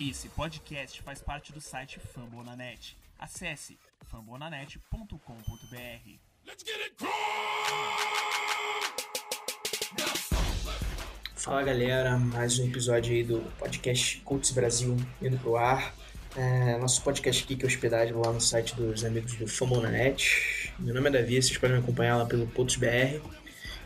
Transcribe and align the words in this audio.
Esse 0.00 0.28
podcast 0.28 1.02
faz 1.02 1.20
parte 1.20 1.52
do 1.52 1.60
site 1.60 1.98
Fambonanet. 1.98 2.96
Acesse 3.18 3.76
fambonanet.com.br. 4.04 5.18
Fala 11.34 11.64
galera, 11.64 12.16
mais 12.16 12.60
um 12.60 12.66
episódio 12.66 13.12
aí 13.12 13.24
do 13.24 13.40
podcast 13.58 14.20
Coaches 14.20 14.52
Brasil 14.52 14.96
indo 15.20 15.36
pro 15.38 15.56
ar. 15.56 15.92
É, 16.36 16.78
nosso 16.78 17.02
podcast 17.02 17.42
aqui 17.42 17.56
que 17.56 17.64
é 17.64 17.66
hospedado 17.66 18.20
lá 18.20 18.32
no 18.32 18.40
site 18.40 18.76
dos 18.76 19.04
amigos 19.04 19.34
do 19.34 19.48
Fambonanet. 19.48 20.72
Meu 20.78 20.94
nome 20.94 21.08
é 21.08 21.12
Davi, 21.12 21.42
vocês 21.42 21.58
podem 21.58 21.76
me 21.76 21.82
acompanhar 21.82 22.18
lá 22.18 22.24
pelo 22.24 22.46
Coaches 22.46 22.76
BR. 22.76 23.20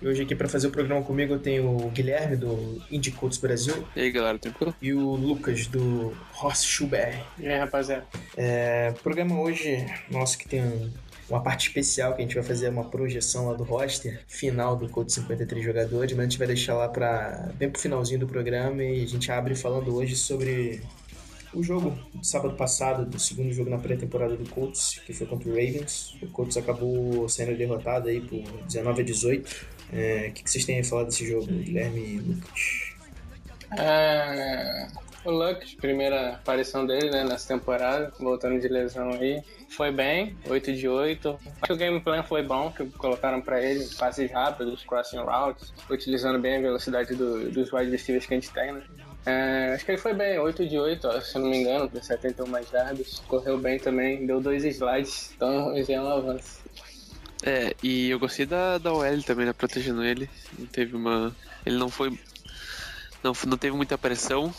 E 0.02 0.06
hoje 0.08 0.22
aqui 0.22 0.34
para 0.34 0.48
fazer 0.48 0.66
o 0.66 0.70
programa 0.70 1.00
comigo 1.02 1.34
eu 1.34 1.38
tenho 1.38 1.68
o 1.86 1.88
Guilherme 1.90 2.36
do 2.36 2.82
Indie 2.90 3.12
Coaches 3.12 3.38
Brasil 3.38 3.86
E 3.94 4.00
aí, 4.00 4.10
galera, 4.10 4.36
tranquilo? 4.38 4.74
e 4.82 4.92
o 4.92 5.14
Lucas 5.14 5.66
do 5.68 6.12
Horseshoe 6.42 6.88
BR. 6.88 7.20
E 7.38 7.46
aí, 7.46 7.58
rapaziada? 7.58 8.04
É, 8.36 8.92
o 8.98 9.00
programa 9.02 9.40
hoje, 9.40 9.86
nosso 10.10 10.36
que 10.38 10.48
tem 10.48 10.60
um- 10.62 10.90
uma 11.30 11.40
parte 11.40 11.68
especial 11.68 12.14
que 12.14 12.20
a 12.20 12.24
gente 12.24 12.34
vai 12.34 12.42
fazer 12.42 12.68
uma 12.68 12.84
projeção 12.84 13.46
lá 13.46 13.54
do 13.54 13.62
roster 13.62 14.20
final 14.26 14.74
do 14.76 14.88
Code 14.88 15.12
53 15.12 15.64
jogadores, 15.64 16.12
mas 16.14 16.20
a 16.26 16.28
gente 16.28 16.38
vai 16.38 16.48
deixar 16.48 16.74
lá 16.74 16.88
para 16.88 17.50
bem 17.54 17.70
pro 17.70 17.80
finalzinho 17.80 18.18
do 18.18 18.26
programa 18.26 18.82
e 18.82 19.04
a 19.04 19.06
gente 19.06 19.30
abre 19.30 19.54
falando 19.54 19.94
hoje 19.94 20.16
sobre 20.16 20.82
o 21.54 21.62
jogo 21.62 21.96
de 22.14 22.26
sábado 22.26 22.56
passado, 22.56 23.06
do 23.06 23.18
segundo 23.20 23.52
jogo 23.52 23.70
na 23.70 23.78
pré-temporada 23.78 24.36
do 24.36 24.48
Colts, 24.50 25.00
que 25.06 25.12
foi 25.12 25.26
contra 25.26 25.48
o 25.48 25.52
Ravens. 25.52 26.16
O 26.22 26.26
Colts 26.26 26.56
acabou 26.56 27.28
sendo 27.28 27.56
derrotado 27.56 28.08
aí 28.08 28.20
por 28.20 28.42
19 28.66 29.02
a 29.02 29.04
18. 29.04 29.66
É, 29.92 30.28
O 30.28 30.32
que, 30.32 30.42
que 30.44 30.50
vocês 30.50 30.64
têm 30.64 30.80
a 30.80 30.84
falar 30.84 31.04
desse 31.04 31.26
jogo, 31.26 31.46
Guilherme 31.46 32.00
e 32.00 32.18
Lucas? 32.18 32.92
É, 33.78 34.86
o 35.24 35.30
Lux, 35.30 35.74
primeira 35.74 36.34
aparição 36.34 36.84
dele 36.86 37.10
né, 37.10 37.24
nessa 37.24 37.48
temporada, 37.48 38.12
voltando 38.18 38.60
de 38.60 38.68
lesão 38.68 39.10
aí. 39.12 39.42
Foi 39.70 39.90
bem, 39.90 40.36
8 40.46 40.72
de 40.74 40.86
8. 40.88 41.38
Acho 41.46 41.60
que 41.66 41.72
o 41.72 41.76
game 41.76 41.98
plan 42.00 42.22
foi 42.22 42.42
bom, 42.42 42.70
que 42.70 42.84
colocaram 42.90 43.40
pra 43.40 43.62
ele 43.62 43.86
passes 43.98 44.30
rápidos, 44.30 44.84
crossing 44.84 45.18
routes, 45.18 45.72
utilizando 45.88 46.38
bem 46.38 46.56
a 46.56 46.60
velocidade 46.60 47.14
do- 47.14 47.50
dos 47.50 47.72
wide 47.72 47.90
receivers 47.90 48.26
que 48.26 48.34
a 48.34 48.36
gente 48.36 48.50
tem, 48.52 48.72
né? 48.72 48.82
É, 49.24 49.72
acho 49.74 49.84
que 49.86 49.92
ele 49.92 49.98
foi 49.98 50.12
bem, 50.12 50.38
8 50.38 50.66
de 50.68 50.76
8, 50.78 51.06
ó, 51.06 51.20
se 51.20 51.38
não 51.38 51.48
me 51.48 51.58
engano, 51.58 51.88
por 51.88 52.02
71 52.02 52.46
mais 52.48 52.68
jardas. 52.68 53.20
Correu 53.28 53.56
bem 53.56 53.78
também, 53.78 54.26
deu 54.26 54.40
dois 54.40 54.64
slides, 54.64 55.32
então 55.36 55.72
já 55.84 55.94
é 55.94 56.00
um 56.00 56.08
avanço. 56.08 56.60
É, 57.42 57.74
e 57.82 58.10
eu 58.10 58.18
gostei 58.18 58.46
da, 58.46 58.78
da 58.78 58.92
OL 58.92 59.22
também, 59.24 59.46
né? 59.46 59.52
Protegendo 59.52 60.02
ele. 60.02 60.30
Não 60.58 60.66
teve 60.66 60.96
uma. 60.96 61.34
Ele 61.66 61.76
não 61.76 61.88
foi. 61.88 62.16
Não, 63.22 63.32
não 63.46 63.58
teve 63.58 63.76
muita 63.76 63.98
pressão. 63.98 64.54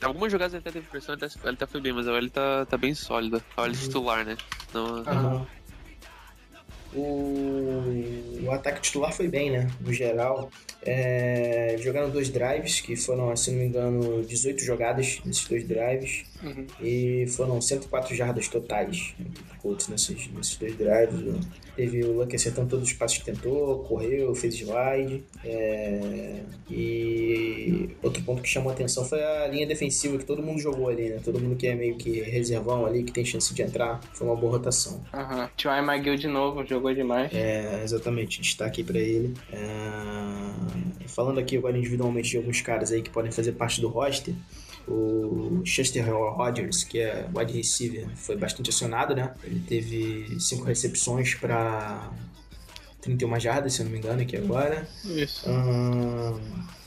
Algumas 0.00 0.32
jogadas 0.32 0.52
ele 0.52 0.60
até 0.60 0.72
teve 0.72 0.88
pressão, 0.88 1.14
ele 1.14 1.24
até, 1.24 1.38
ele 1.44 1.54
até 1.54 1.66
foi 1.66 1.80
bem, 1.80 1.92
mas 1.92 2.08
a 2.08 2.12
OL 2.12 2.30
tá, 2.30 2.66
tá 2.66 2.76
bem 2.76 2.94
sólida. 2.94 3.42
A 3.56 3.62
OL 3.62 3.72
titular, 3.72 4.24
né? 4.24 4.36
Não, 4.74 4.98
Aham. 5.06 5.46
O, 6.94 8.44
o 8.44 8.50
ataque 8.50 8.80
titular 8.80 9.12
foi 9.12 9.28
bem, 9.28 9.50
né? 9.50 9.70
No 9.80 9.92
geral. 9.92 10.50
É, 10.84 11.76
jogaram 11.80 12.10
dois 12.10 12.28
drives, 12.28 12.80
que 12.80 12.96
foram, 12.96 13.34
se 13.36 13.50
não 13.50 13.58
me 13.58 13.66
engano, 13.66 14.22
18 14.22 14.62
jogadas 14.62 15.20
nesses 15.24 15.46
dois 15.46 15.66
drives. 15.66 16.24
Uhum. 16.42 16.66
E 16.80 17.26
foram 17.28 17.60
104 17.60 18.14
jardas 18.14 18.48
totais 18.48 19.14
Colts 19.62 19.88
nesses, 19.88 20.28
nesses 20.32 20.56
dois 20.56 20.76
drives. 20.76 21.46
Teve 21.76 22.04
o 22.04 22.12
Luck 22.12 22.34
acertando 22.34 22.68
todos 22.68 22.88
os 22.88 22.92
passos 22.92 23.18
que 23.18 23.24
tentou, 23.24 23.78
correu, 23.84 24.34
fez 24.34 24.56
slide. 24.56 25.24
é, 25.44 26.40
e 26.68 27.90
outro 28.02 28.22
ponto 28.24 28.42
que 28.42 28.48
chamou 28.48 28.70
a 28.70 28.74
atenção 28.74 29.04
foi 29.04 29.22
a 29.22 29.46
linha 29.46 29.66
defensiva, 29.66 30.18
que 30.18 30.24
todo 30.24 30.42
mundo 30.42 30.60
jogou 30.60 30.88
ali, 30.88 31.08
né? 31.08 31.20
Todo 31.24 31.40
mundo 31.40 31.56
que 31.56 31.66
é 31.66 31.74
meio 31.74 31.96
que 31.96 32.20
reservão 32.20 32.84
ali, 32.84 33.04
que 33.04 33.12
tem 33.12 33.24
chance 33.24 33.54
de 33.54 33.62
entrar. 33.62 34.00
Foi 34.12 34.26
uma 34.26 34.36
boa 34.36 34.52
rotação. 34.52 35.02
Aham. 35.14 35.48
T.Y. 35.56 35.78
McGill 35.82 36.16
de 36.16 36.28
novo, 36.28 36.66
jogou 36.66 36.81
demais. 36.94 37.32
É, 37.32 37.82
exatamente, 37.82 38.40
destaque 38.40 38.82
para 38.82 38.98
ele. 38.98 39.34
É, 39.52 41.08
falando 41.08 41.38
aqui 41.38 41.56
agora 41.56 41.76
individualmente 41.76 42.30
de 42.30 42.36
alguns 42.36 42.60
caras 42.60 42.90
aí 42.90 43.02
que 43.02 43.10
podem 43.10 43.30
fazer 43.30 43.52
parte 43.52 43.80
do 43.80 43.88
roster, 43.88 44.34
o 44.88 45.62
Chester 45.64 46.04
Rogers, 46.12 46.84
que 46.84 46.98
é 46.98 47.26
wide 47.34 47.52
receiver, 47.52 48.08
foi 48.16 48.36
bastante 48.36 48.70
acionado, 48.70 49.14
né? 49.14 49.32
Ele 49.44 49.60
teve 49.60 50.40
cinco 50.40 50.64
recepções 50.64 51.34
para 51.34 52.10
31 53.00 53.38
jardas, 53.38 53.74
se 53.74 53.80
eu 53.80 53.84
não 53.84 53.92
me 53.92 53.98
engano, 53.98 54.22
aqui 54.22 54.36
agora. 54.36 54.88
Isso. 55.04 55.48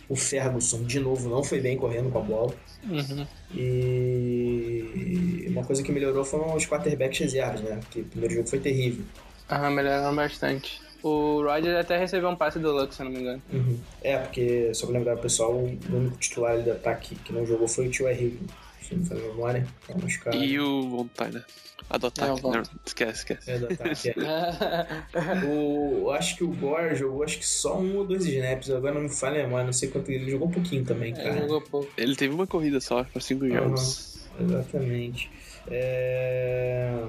O 0.08 0.16
Ferguson, 0.16 0.84
de 0.84 1.00
novo, 1.00 1.30
não 1.30 1.44
foi 1.44 1.60
bem 1.60 1.78
correndo 1.78 2.12
com 2.12 2.20
a 2.20 2.22
bola. 2.22 2.54
Uhum. 2.84 3.26
E 3.56 5.46
uma 5.50 5.64
coisa 5.64 5.82
que 5.82 5.92
melhorou 5.92 6.24
foram 6.24 6.56
os 6.56 6.66
quarterbacks 6.66 7.20
reservas, 7.20 7.62
né? 7.62 7.80
Porque 7.82 8.02
o 8.02 8.06
primeiro 8.06 8.36
jogo 8.36 8.48
foi 8.48 8.60
terrível. 8.60 9.04
Aham, 9.50 9.70
melhoraram 9.72 10.16
bastante. 10.16 10.82
O 11.04 11.44
Rodgers 11.44 11.76
até 11.78 11.98
recebeu 12.00 12.30
um 12.30 12.36
passe 12.36 12.58
do 12.58 12.72
Lux, 12.72 12.96
se 12.96 13.02
eu 13.02 13.06
não 13.06 13.12
me 13.14 13.20
engano. 13.20 13.42
Uhum. 13.54 13.80
É, 14.02 14.18
porque, 14.18 14.74
só 14.74 14.88
pra 14.88 14.98
lembrar 14.98 15.16
o 15.16 15.20
pessoal, 15.20 15.54
o 15.54 15.78
único 15.96 16.18
titular 16.18 16.54
ali 16.54 16.64
do 16.64 16.72
ataque 16.72 17.14
que 17.16 17.32
não 17.32 17.46
jogou 17.46 17.68
foi 17.68 17.88
o 17.88 17.92
Tio 17.92 18.10
Hill. 18.10 18.40
Se 18.82 18.94
não 18.96 19.02
me 19.04 19.08
falha 19.08 19.22
a 19.24 19.28
memória, 19.28 19.68
tá 19.88 19.96
machucado. 19.98 20.38
E 20.38 20.60
o 20.60 20.90
Vontade, 20.90 21.36
né? 21.36 21.44
A 21.90 21.98
do 22.00 22.08
É, 22.08 22.10
ataque. 22.10 22.42
Von. 22.42 22.52
não, 22.54 22.64
esquece, 22.84 23.20
esquece. 23.20 23.52
É, 23.52 23.60
do 23.60 23.66
ataque, 23.72 24.10
é. 24.10 24.16
o, 25.48 26.10
acho 26.12 26.38
que 26.38 26.44
o 26.44 26.48
Gore 26.48 26.96
jogou 26.96 27.24
acho 27.24 27.38
que 27.38 27.46
só 27.46 27.78
um 27.80 27.98
ou 27.98 28.06
dois 28.08 28.26
snaps, 28.26 28.72
agora 28.72 28.96
não 28.96 29.02
me 29.02 29.10
falha 29.10 29.42
a 29.42 29.44
memória, 29.44 29.66
não 29.66 29.74
sei 29.74 29.90
quanto 29.90 30.12
ele 30.12 30.32
jogou 30.32 30.48
um 30.48 30.52
pouquinho 30.52 30.84
também, 30.84 31.14
Ele 31.14 31.22
cara. 31.22 31.42
jogou 31.42 31.62
pouco. 31.62 31.92
Ele 31.98 32.16
teve 32.16 32.34
uma 32.34 32.48
corrida 32.48 32.80
só, 32.82 33.04
pra 33.04 33.22
5 33.22 33.48
jogos. 33.48 34.18
Exatamente. 34.40 35.30
É, 35.68 37.04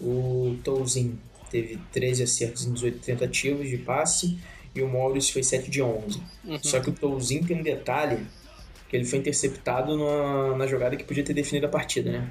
O 0.00 0.56
Tolzin 0.64 1.18
teve 1.52 1.78
13 1.92 2.22
acertos 2.24 2.66
em 2.66 2.72
18 2.72 2.98
tentativas 2.98 3.68
de 3.68 3.76
passe 3.78 4.38
e 4.74 4.82
o 4.82 4.88
Morris 4.88 5.30
foi 5.30 5.42
7 5.42 5.70
de 5.70 5.80
11. 5.82 6.20
Uhum. 6.44 6.58
Só 6.62 6.80
que 6.80 6.90
o 6.90 6.92
Tolzin 6.92 7.42
tem 7.44 7.58
um 7.60 7.62
detalhe 7.62 8.26
que 8.88 8.96
ele 8.96 9.04
foi 9.04 9.18
interceptado 9.20 9.96
na, 9.96 10.56
na 10.56 10.66
jogada 10.66 10.96
que 10.96 11.04
podia 11.04 11.22
ter 11.22 11.34
definido 11.34 11.66
a 11.66 11.68
partida, 11.68 12.10
né? 12.10 12.30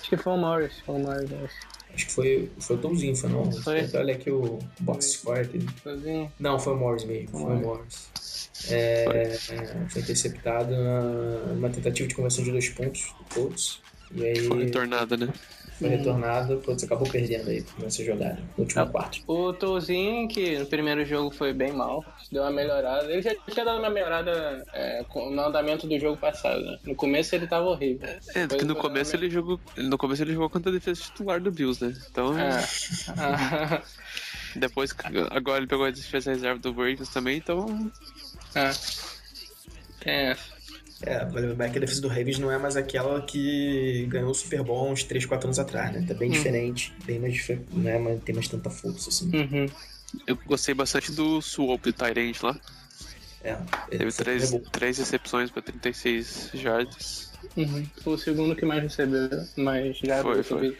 Acho 0.00 0.08
que 0.10 0.16
foi 0.16 0.32
o 0.32 0.36
Morris. 0.38 0.72
Foi 0.86 0.94
o 0.94 0.98
Morris, 0.98 1.30
acho. 1.44 1.54
Acho 1.92 2.06
que 2.06 2.12
foi, 2.12 2.50
foi 2.60 2.76
o 2.76 2.78
Tolzin, 2.78 3.14
foi 3.16 3.30
não? 3.30 3.50
Foi. 3.50 3.88
Olha 3.94 4.14
aqui 4.14 4.30
o 4.30 4.60
box 4.78 5.12
score 5.14 5.40
aqui. 5.40 5.58
Não, 6.38 6.58
foi 6.58 6.72
o 6.72 6.76
Morris 6.76 7.04
mesmo, 7.04 7.30
foi 7.30 7.52
o 7.56 7.60
Morris. 7.60 8.10
É, 8.70 9.36
foi 9.88 10.02
interceptado 10.02 10.70
na- 10.76 11.52
numa 11.54 11.68
tentativa 11.70 12.08
de 12.08 12.14
conversão 12.14 12.44
de 12.44 12.50
dois 12.52 12.68
pontos 12.68 13.12
do 13.18 13.34
Colts. 13.34 13.80
E 14.12 14.24
aí 14.24 14.46
Foi 14.46 14.64
retornada, 14.64 15.16
né? 15.16 15.28
Foi 15.80 15.88
retornado, 15.96 16.58
Colts 16.64 16.84
acabou 16.84 17.08
perdendo 17.08 17.48
aí 17.50 17.64
nessa 17.78 18.04
jogada, 18.04 18.38
no 18.56 18.64
último 18.64 18.86
quarto. 18.88 19.18
O 19.26 19.52
Tolzinho, 19.52 20.28
que 20.28 20.58
no 20.58 20.66
primeiro 20.66 21.04
jogo 21.04 21.30
foi 21.30 21.52
bem 21.52 21.72
mal, 21.72 22.04
deu 22.30 22.42
uma 22.42 22.50
melhorada. 22.50 23.10
Ele 23.10 23.22
já 23.22 23.34
tinha 23.50 23.64
dado 23.64 23.78
uma 23.80 23.90
melhorada 23.90 24.64
é, 24.72 25.04
com- 25.08 25.30
no 25.30 25.40
andamento 25.42 25.86
do 25.86 25.98
jogo 25.98 26.16
passado, 26.16 26.60
né? 26.62 26.78
No 26.84 26.94
começo 26.94 27.34
ele 27.34 27.46
tava 27.46 27.66
horrível. 27.66 28.08
É, 28.34 28.46
porque 28.46 28.64
no 28.64 28.76
começo 28.76 29.16
ele 29.16 29.28
jogou. 29.30 29.58
No 29.76 29.96
começo 29.98 30.22
ele 30.22 30.32
jogou 30.34 30.50
contra 30.50 30.70
a 30.70 30.74
defesa 30.74 31.00
titular 31.02 31.40
do 31.40 31.50
Bills, 31.50 31.84
né? 31.84 31.94
Então. 32.10 32.38
É. 32.38 32.64
Ah, 33.18 33.82
Depois, 34.56 34.94
agora 35.30 35.58
ele 35.58 35.66
pegou 35.66 35.86
a 35.86 35.90
defesa 35.90 36.32
reserva 36.32 36.58
do 36.60 36.70
Ravens 36.72 37.08
também, 37.08 37.38
então. 37.38 37.90
ah. 38.54 38.70
Tem 40.00 40.14
essa. 40.30 40.59
É, 41.02 41.24
vale 41.24 41.46
lembrar 41.46 41.70
que 41.70 41.78
a 41.78 41.80
defesa 41.80 42.02
do 42.02 42.08
Ravens 42.08 42.38
não 42.38 42.50
é 42.50 42.58
mais 42.58 42.76
aquela 42.76 43.22
que 43.22 44.06
ganhou 44.08 44.30
o 44.30 44.34
Super 44.34 44.62
Bowl 44.62 44.90
uns 44.90 45.02
3, 45.02 45.24
4 45.24 45.46
anos 45.46 45.58
atrás, 45.58 45.92
né? 45.94 46.04
Tá 46.06 46.14
bem 46.14 46.30
diferente, 46.30 46.94
bem 47.04 47.18
mais 47.18 47.32
diferente, 47.32 47.66
não 47.72 47.90
é 47.90 47.98
mais, 47.98 48.22
tem 48.22 48.34
mais 48.34 48.48
tanta 48.48 48.68
força, 48.68 49.08
assim. 49.08 49.30
Uhum. 49.34 49.66
Eu 50.26 50.36
gostei 50.46 50.74
bastante 50.74 51.12
do 51.12 51.40
Swope 51.40 51.92
do 51.92 51.92
Tyrant 51.92 52.42
lá. 52.42 52.60
É, 53.42 53.56
Teve 53.88 54.04
esse 54.06 54.20
é 54.20 54.24
três, 54.24 54.54
três 54.70 54.98
recepções 54.98 55.50
pra 55.50 55.62
36 55.62 56.50
jardas. 56.54 57.29
Uhum. 57.56 57.84
Foi 58.02 58.14
o 58.14 58.18
segundo 58.18 58.54
que 58.54 58.64
mais 58.64 58.82
recebeu, 58.82 59.28
mas 59.56 59.98
já 59.98 60.22
Foi, 60.22 60.42
foi. 60.42 60.76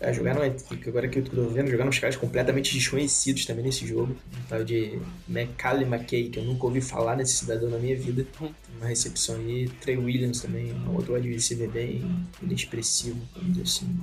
É, 0.00 0.12
jogaram, 0.12 0.42
agora 0.86 1.08
que 1.08 1.18
eu 1.18 1.24
tô 1.24 1.48
vendo, 1.48 1.70
jogaram 1.70 1.88
uns 1.88 1.98
caras 1.98 2.16
completamente 2.16 2.74
desconhecidos 2.74 3.46
também 3.46 3.64
nesse 3.64 3.86
jogo. 3.86 4.12
Um 4.12 4.48
tal 4.48 4.64
de 4.64 4.98
McCallum 5.28 5.86
McKay, 5.86 6.28
que 6.28 6.38
eu 6.38 6.44
nunca 6.44 6.66
ouvi 6.66 6.80
falar 6.80 7.16
nesse 7.16 7.34
cidadão 7.34 7.70
na 7.70 7.78
minha 7.78 7.96
vida. 7.96 8.26
Tem 8.38 8.54
uma 8.78 8.86
recepção 8.86 9.36
aí. 9.36 9.68
Trey 9.80 9.96
Williams 9.96 10.40
também, 10.40 10.72
um 10.72 10.94
outro 10.94 11.14
wide 11.14 11.30
receiver 11.30 11.68
bem 11.68 12.04
inexpressivo, 12.42 13.20
vamos 13.34 13.56
dizer 13.56 13.62
assim. 13.62 14.00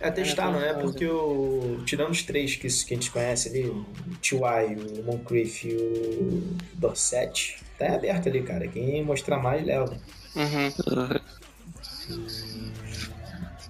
É, 0.00 0.10
testaram, 0.10 0.60
né? 0.60 0.74
Porque 0.74 1.06
o. 1.06 1.78
Tirando 1.86 2.10
os 2.10 2.22
três 2.22 2.56
que, 2.56 2.68
que 2.68 2.94
a 2.94 2.96
gente 2.96 3.10
conhece 3.10 3.48
ali, 3.48 3.66
o 3.66 3.86
T.Y., 4.20 5.00
o 5.00 5.02
Moncrief 5.04 5.64
e 5.64 5.74
o 5.74 6.56
Dorset, 6.74 7.56
tá 7.78 7.94
aberto 7.94 8.28
ali, 8.28 8.42
cara. 8.42 8.68
Quem 8.68 9.02
mostrar 9.02 9.38
mais, 9.38 9.64
leva. 9.64 9.98
Uhum. 10.36 10.72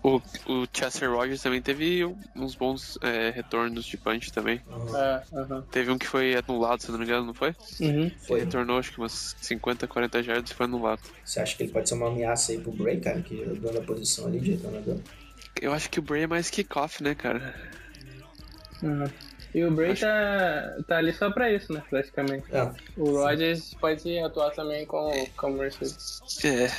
O, 0.02 0.20
o 0.46 0.66
Chester 0.70 1.10
Rogers 1.10 1.40
também 1.40 1.62
teve 1.62 2.04
uns 2.36 2.54
bons 2.54 2.98
é, 3.00 3.30
retornos 3.30 3.86
de 3.86 3.96
punch 3.96 4.30
também. 4.30 4.60
É, 4.94 5.22
aham. 5.32 5.62
Teve 5.70 5.90
um 5.90 5.96
que 5.96 6.06
foi 6.06 6.36
anulado, 6.36 6.82
se 6.82 6.90
não 6.90 6.98
me 6.98 7.06
engano, 7.06 7.26
não 7.26 7.34
foi? 7.34 7.54
Uhum. 7.80 8.10
Foi. 8.26 8.36
Ele 8.36 8.44
retornou 8.44 8.78
acho 8.78 8.92
que 8.92 8.98
umas 8.98 9.34
50, 9.40 9.86
40 9.86 10.22
jardas 10.22 10.50
e 10.50 10.54
foi 10.54 10.66
anulado. 10.66 11.00
Você 11.24 11.40
acha 11.40 11.56
que 11.56 11.62
ele 11.62 11.72
pode 11.72 11.88
ser 11.88 11.94
uma 11.94 12.08
ameaça 12.08 12.52
aí 12.52 12.58
pro 12.58 12.70
Bray, 12.70 13.00
cara, 13.00 13.22
que 13.22 13.34
dono 13.34 13.72
da 13.72 13.80
posição 13.80 14.26
ali 14.26 14.40
de 14.40 14.52
retornador? 14.52 14.98
Eu 15.60 15.72
acho 15.72 15.88
que 15.88 15.98
o 15.98 16.02
Bray 16.02 16.24
é 16.24 16.26
mais 16.26 16.50
kickoff, 16.50 17.02
né, 17.02 17.14
cara? 17.14 17.54
Uhum. 18.82 19.06
E 19.54 19.62
o 19.64 19.70
Bray 19.70 19.94
tá, 19.94 20.76
tá 20.88 20.96
ali 20.98 21.12
só 21.12 21.30
pra 21.30 21.52
isso, 21.52 21.72
né? 21.72 21.80
Praticamente. 21.88 22.44
É, 22.52 22.72
O 22.96 23.18
Rodgers 23.22 23.72
pode 23.80 24.18
atuar 24.18 24.50
também 24.50 24.84
com, 24.84 25.12
como 25.36 25.62
receiver. 25.62 25.94
É. 26.44 26.70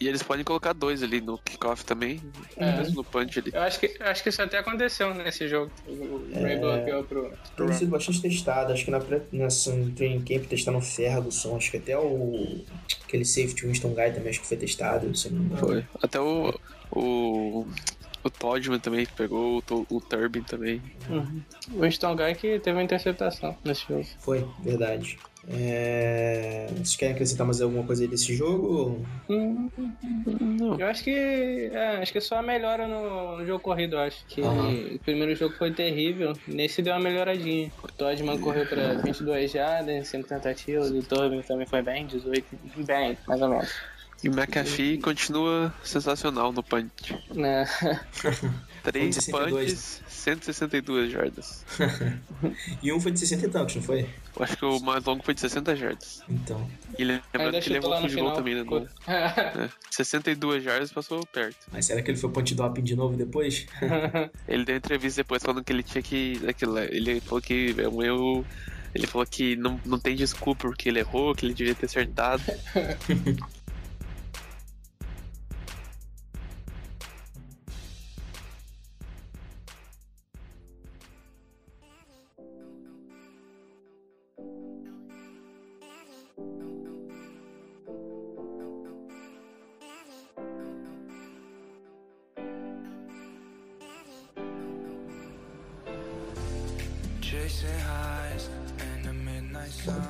E 0.00 0.08
eles 0.08 0.22
podem 0.22 0.42
colocar 0.42 0.72
dois 0.72 1.02
ali 1.02 1.20
no 1.20 1.36
kickoff 1.36 1.84
também, 1.84 2.22
É. 2.56 2.78
mesmo 2.78 2.96
no 2.96 3.04
punch 3.04 3.38
ali. 3.38 3.50
Eu 3.52 3.60
acho 3.60 3.78
que, 3.78 3.94
acho 4.00 4.22
que 4.22 4.30
isso 4.30 4.40
até 4.40 4.56
aconteceu 4.58 5.12
nesse 5.14 5.46
jogo. 5.46 5.70
O 5.86 6.18
Bray 6.40 6.58
bloqueou 6.58 7.04
pro. 7.04 7.32
pro 7.54 7.66
tem 7.66 7.74
sido 7.74 7.90
bastante 7.90 8.22
testado. 8.22 8.72
Acho 8.72 8.84
que 8.86 8.90
na, 8.90 9.00
pré- 9.00 9.20
nessa 9.30 9.70
no 9.72 9.90
training 9.92 10.24
camp 10.24 10.46
testaram 10.48 10.78
o 10.78 10.82
Ferguson. 10.82 11.54
Acho 11.56 11.70
que 11.70 11.76
até 11.76 11.98
o. 11.98 12.64
aquele 13.04 13.26
safety 13.26 13.66
Winston 13.66 13.90
Guy 13.90 14.12
também 14.12 14.30
acho 14.30 14.40
que 14.40 14.46
foi 14.46 14.56
testado. 14.56 15.06
Não 15.06 15.38
me 15.38 15.44
engano. 15.46 15.58
Foi. 15.58 15.84
Até 16.02 16.18
o. 16.18 16.58
O. 16.90 17.66
O 18.26 18.30
Todman 18.30 18.80
também 18.80 19.06
pegou, 19.06 19.62
o, 19.70 19.86
o 19.88 20.00
Turbin 20.00 20.42
também. 20.42 20.82
Uhum. 21.08 21.40
O 21.74 21.82
Winston 21.82 22.16
Guy 22.16 22.34
que 22.34 22.58
teve 22.58 22.76
uma 22.76 22.82
interceptação 22.82 23.56
nesse 23.64 23.86
jogo. 23.86 24.04
Foi, 24.18 24.44
verdade. 24.64 25.16
É... 25.48 26.66
Vocês 26.72 26.96
querem 26.96 27.14
acrescentar 27.14 27.46
mais 27.46 27.60
alguma 27.60 27.84
coisa 27.84 28.02
aí 28.02 28.08
desse 28.08 28.34
jogo? 28.34 29.06
Hum, 29.30 29.70
Não. 30.40 30.76
Eu 30.78 30.88
acho 30.88 31.04
que. 31.04 31.70
É, 31.72 31.98
acho 32.02 32.12
que 32.12 32.20
só 32.20 32.42
melhora 32.42 32.88
no, 32.88 33.38
no 33.38 33.46
jogo 33.46 33.60
corrido, 33.60 33.94
eu 33.94 34.00
acho. 34.00 34.26
Que 34.26 34.42
Aham. 34.42 34.96
o 34.96 34.98
primeiro 34.98 35.36
jogo 35.36 35.54
foi 35.54 35.70
terrível. 35.72 36.32
Nesse 36.48 36.82
deu 36.82 36.94
uma 36.94 37.00
melhoradinha. 37.00 37.70
O 37.80 37.86
Todman 37.86 38.40
correu 38.40 38.66
pra 38.66 38.94
22 38.94 39.52
jardas, 39.52 40.08
5 40.08 40.28
tentativas. 40.28 40.90
O 40.90 41.00
Tobin 41.04 41.40
também 41.42 41.66
foi 41.66 41.80
bem, 41.80 42.06
18. 42.06 42.44
Bem, 42.78 43.16
mais 43.28 43.40
ou 43.40 43.48
menos. 43.48 43.72
E 44.24 44.28
o 44.28 44.32
McAfee 44.32 44.98
continua 44.98 45.72
sensacional 45.84 46.50
no 46.52 46.62
punch. 46.62 47.16
Né? 47.34 47.64
Três 48.82 49.14
62. 49.16 49.52
punches, 49.52 50.02
162 50.08 51.12
jardas. 51.12 51.64
E 52.82 52.92
um 52.92 53.00
foi 53.00 53.10
de 53.12 53.20
60 53.20 53.46
e 53.46 53.48
tantos, 53.48 53.76
não 53.76 53.82
foi? 53.82 54.00
Eu 54.36 54.44
acho 54.44 54.56
que 54.56 54.64
o 54.64 54.78
mais 54.80 55.04
longo 55.04 55.22
foi 55.24 55.34
de 55.34 55.40
60 55.40 55.74
jardas. 55.76 56.22
Então. 56.28 56.68
E 56.98 57.04
lembrando 57.04 57.60
que 57.60 57.68
ele 57.68 57.74
levou 57.80 57.96
field 57.98 58.14
goal 58.14 58.30
final. 58.30 58.36
também, 58.36 58.54
né? 58.54 58.62
no- 58.64 58.88
é, 59.12 59.68
62 59.90 60.62
jardas 60.62 60.92
passou 60.92 61.24
perto. 61.26 61.56
Mas 61.72 61.86
será 61.86 62.02
que 62.02 62.10
ele 62.10 62.18
foi 62.18 62.30
punch 62.30 62.54
doping 62.54 62.82
de 62.82 62.94
novo 62.96 63.16
depois? 63.16 63.66
Ele 64.48 64.64
deu 64.64 64.76
entrevista 64.76 65.22
depois 65.22 65.42
falando 65.42 65.64
que 65.64 65.72
ele 65.72 65.82
tinha 65.82 66.02
que. 66.02 66.40
Aquilo, 66.48 66.78
ele 66.78 67.20
falou 67.20 67.40
que 67.42 67.74
é 67.78 67.88
um 67.88 68.02
erro. 68.02 68.44
Ele 68.94 69.06
falou 69.06 69.26
que 69.26 69.56
não, 69.56 69.80
não 69.84 69.98
tem 69.98 70.14
desculpa 70.16 70.62
porque 70.68 70.88
ele 70.88 71.00
errou, 71.00 71.34
que 71.34 71.44
ele 71.44 71.52
devia 71.54 71.74
ter 71.74 71.86
acertado. 71.86 72.42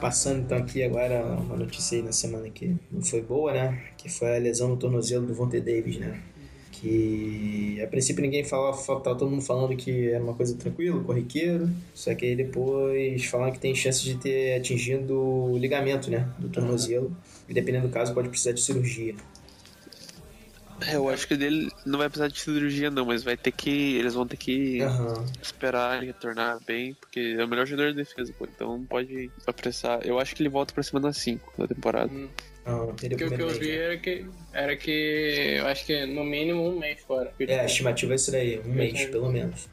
Passando 0.07 0.43
então 0.43 0.59
aqui 0.59 0.85
agora 0.85 1.21
uma 1.21 1.57
notícia 1.57 1.99
aí 1.99 2.05
na 2.05 2.13
semana 2.13 2.49
que 2.49 2.77
não 2.93 3.03
foi 3.03 3.21
boa, 3.21 3.53
né? 3.53 3.87
Que 3.99 4.09
foi 4.09 4.37
a 4.37 4.39
lesão 4.39 4.69
no 4.69 4.77
tornozelo 4.77 5.27
do 5.27 5.35
Vontae 5.35 5.61
Davis, 5.61 5.99
né? 5.99 6.23
Que 6.71 7.83
a 7.83 7.89
princípio 7.89 8.23
ninguém 8.23 8.45
falava, 8.45 8.77
tava 9.01 9.17
todo 9.17 9.29
mundo 9.29 9.43
falando 9.43 9.75
que 9.75 10.11
era 10.11 10.23
uma 10.23 10.35
coisa 10.35 10.55
tranquila, 10.55 11.03
corriqueiro. 11.03 11.69
Só 11.93 12.15
que 12.15 12.25
aí 12.25 12.37
depois 12.37 13.25
falaram 13.25 13.53
que 13.53 13.59
tem 13.59 13.75
chance 13.75 14.05
de 14.05 14.15
ter 14.15 14.55
atingido 14.55 15.19
o 15.19 15.59
ligamento, 15.59 16.09
né? 16.09 16.29
Do 16.39 16.51
tornozelo. 16.51 17.11
E 17.49 17.53
dependendo 17.53 17.89
do 17.89 17.93
caso, 17.93 18.15
pode 18.15 18.29
precisar 18.29 18.53
de 18.53 18.61
cirurgia. 18.61 19.17
É, 20.81 20.97
eu 20.97 21.09
acho 21.09 21.27
que 21.27 21.37
dele 21.37 21.71
não 21.85 21.99
vai 21.99 22.09
precisar 22.09 22.29
de 22.29 22.39
cirurgia 22.39 22.91
não, 22.91 23.07
mas 23.07 23.23
vai 23.23 23.37
ter 23.37 23.53
que. 23.53 23.97
Eles 23.97 24.15
vão 24.15 24.27
ter 24.27 24.37
que 24.37 24.83
Aham. 24.83 25.25
esperar 25.41 25.97
ele 25.97 26.07
retornar 26.07 26.59
bem, 26.65 26.95
porque 26.95 27.37
é 27.39 27.45
o 27.45 27.49
melhor 27.49 27.67
jogador 27.67 27.91
de 27.91 27.97
defesa, 27.97 28.33
pô. 28.39 28.45
Então 28.45 28.79
não 28.79 28.85
pode 28.85 29.31
apressar. 29.47 30.01
Eu 30.05 30.19
acho 30.19 30.35
que 30.35 30.43
ele 30.43 30.51
volta 30.51 30.75
pra 30.75 30.83
semana 30.83 31.13
5 31.13 31.53
da 31.57 31.67
temporada. 31.67 32.13
Aham, 32.67 32.95
teria 32.95 33.17
Porque 33.17 33.35
o 33.35 33.37
que 33.37 33.43
eu 33.43 33.51
vi 33.53 33.69
mês, 33.69 33.81
era 33.81 33.97
que, 33.97 34.27
era 34.53 34.77
que 34.77 34.91
eu 35.59 35.67
acho 35.67 35.87
que 35.87 36.07
no 36.07 36.25
mínimo 36.25 36.69
um 36.69 36.79
mês 36.79 37.01
fora. 37.03 37.33
É, 37.39 37.61
a 37.61 37.65
estimativa 37.65 38.13
é 38.13 38.17
isso 38.17 38.31
daí, 38.31 38.59
um 38.61 38.73
mês, 38.73 38.93
Entendi. 38.93 39.13
pelo 39.13 39.31
menos. 39.31 39.69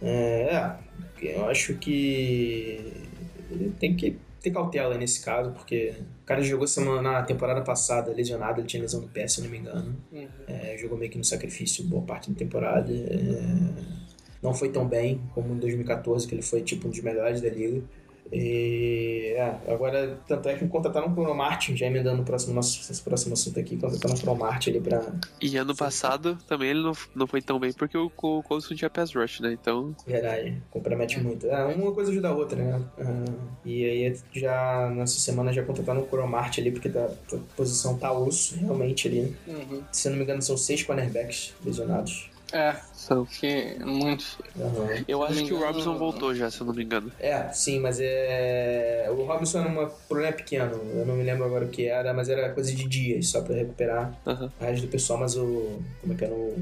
É, 0.00 0.76
é, 1.22 1.36
eu 1.36 1.48
acho 1.50 1.74
que 1.74 3.08
ele 3.50 3.74
tem 3.78 3.94
que 3.94 4.16
ter 4.40 4.50
cautela 4.50 4.96
nesse 4.96 5.22
caso, 5.22 5.52
porque 5.52 5.94
o 6.22 6.24
cara 6.24 6.42
jogou 6.42 6.66
semana, 6.66 7.02
na 7.02 7.22
temporada 7.22 7.60
passada 7.60 8.12
lesionado, 8.12 8.60
ele 8.60 8.66
tinha 8.66 8.82
lesão 8.82 9.00
no 9.00 9.08
pé, 9.08 9.28
se 9.28 9.40
eu 9.40 9.44
não 9.44 9.50
me 9.50 9.58
engano. 9.58 9.96
Uhum. 10.10 10.28
É, 10.46 10.76
jogou 10.78 10.96
meio 10.96 11.10
que 11.10 11.18
no 11.18 11.24
sacrifício 11.24 11.84
boa 11.84 12.02
parte 12.02 12.30
da 12.30 12.38
temporada. 12.38 12.90
É, 12.90 14.00
não 14.42 14.54
foi 14.54 14.70
tão 14.70 14.86
bem 14.88 15.20
como 15.34 15.54
em 15.54 15.58
2014, 15.58 16.26
que 16.26 16.34
ele 16.34 16.42
foi 16.42 16.62
tipo 16.62 16.88
um 16.88 16.90
dos 16.90 17.00
melhores 17.00 17.40
da 17.40 17.50
liga. 17.50 17.82
E, 18.32 19.34
é, 19.36 19.72
agora, 19.72 20.18
tanto 20.26 20.48
é 20.48 20.56
que 20.56 20.66
contrataram 20.68 21.08
o 21.08 21.12
Chrono 21.12 21.34
Martin, 21.34 21.76
já 21.76 21.86
emendando 21.86 22.18
no 22.18 22.24
próximo, 22.24 22.54
nosso 22.54 23.02
próximo 23.02 23.34
assunto 23.34 23.58
aqui, 23.58 23.76
contrataram 23.76 24.14
o 24.14 24.18
Chrono 24.18 24.38
Martin 24.38 24.70
ali 24.70 24.80
pra, 24.80 25.12
E 25.40 25.56
ano 25.56 25.74
passado 25.74 26.38
também 26.46 26.70
ele 26.70 26.82
não, 26.82 26.92
não 27.14 27.26
foi 27.26 27.42
tão 27.42 27.58
bem 27.58 27.72
porque 27.72 27.96
o, 27.96 28.06
o 28.06 28.42
Colson 28.42 28.74
tinha 28.74 28.90
pass 28.90 29.14
rush, 29.14 29.40
né? 29.40 29.52
Então. 29.52 29.94
Verdade, 30.06 30.62
compromete 30.70 31.20
muito. 31.20 31.50
Ah, 31.50 31.66
uma 31.68 31.92
coisa 31.92 32.10
ajuda 32.10 32.28
a 32.28 32.34
outra, 32.34 32.62
né? 32.62 32.82
Ah, 32.98 33.24
e 33.64 33.84
aí 33.84 34.16
já 34.32 34.90
nessa 34.90 35.18
semana 35.18 35.52
já 35.52 35.62
contrataram 35.62 36.00
o 36.00 36.06
Coromart 36.06 36.58
ali, 36.58 36.70
porque 36.70 36.88
tá, 36.88 37.08
a 37.32 37.36
posição 37.56 37.96
tá 37.96 38.12
osso, 38.12 38.56
realmente 38.58 39.08
ali. 39.08 39.34
Uhum. 39.46 39.82
Se 39.90 40.08
eu 40.08 40.12
não 40.12 40.18
me 40.18 40.24
engano, 40.24 40.42
são 40.42 40.56
seis 40.56 40.82
cornerbacks 40.82 41.54
lesionados. 41.64 42.29
É, 42.52 42.74
São. 42.92 43.24
que 43.24 43.76
muitos. 43.84 44.38
Aham. 44.58 45.04
Eu 45.06 45.22
acho 45.22 45.44
que 45.44 45.52
o 45.52 45.56
engano- 45.56 45.66
Robinson 45.66 45.96
voltou 45.98 46.34
já, 46.34 46.50
se 46.50 46.60
eu 46.60 46.66
não 46.66 46.74
me 46.74 46.82
engano. 46.82 47.10
É, 47.20 47.48
sim, 47.52 47.78
mas 47.78 47.98
é. 48.00 49.06
O 49.10 49.24
Robinson 49.24 49.60
era 49.60 49.68
um 49.68 49.88
problema 50.08 50.32
pequeno, 50.32 50.74
eu 50.94 51.06
não 51.06 51.14
me 51.16 51.22
lembro 51.22 51.44
agora 51.44 51.64
o 51.64 51.68
que 51.68 51.86
era, 51.86 52.12
mas 52.12 52.28
era 52.28 52.52
coisa 52.52 52.74
de 52.74 52.88
dias 52.88 53.28
só 53.28 53.40
pra 53.42 53.54
recuperar 53.54 54.12
Aham. 54.26 54.52
a 54.60 54.64
resto 54.64 54.86
do 54.86 54.90
pessoal, 54.90 55.18
mas 55.20 55.36
o. 55.36 55.80
Como 56.00 56.12
é 56.12 56.16
que 56.16 56.24
era 56.24 56.34
o 56.34 56.56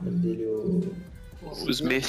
o 0.00 0.04
nome 0.04 0.18
dele? 0.18 0.44
O. 0.46 0.92
O 1.44 1.70
Smith. 1.70 2.08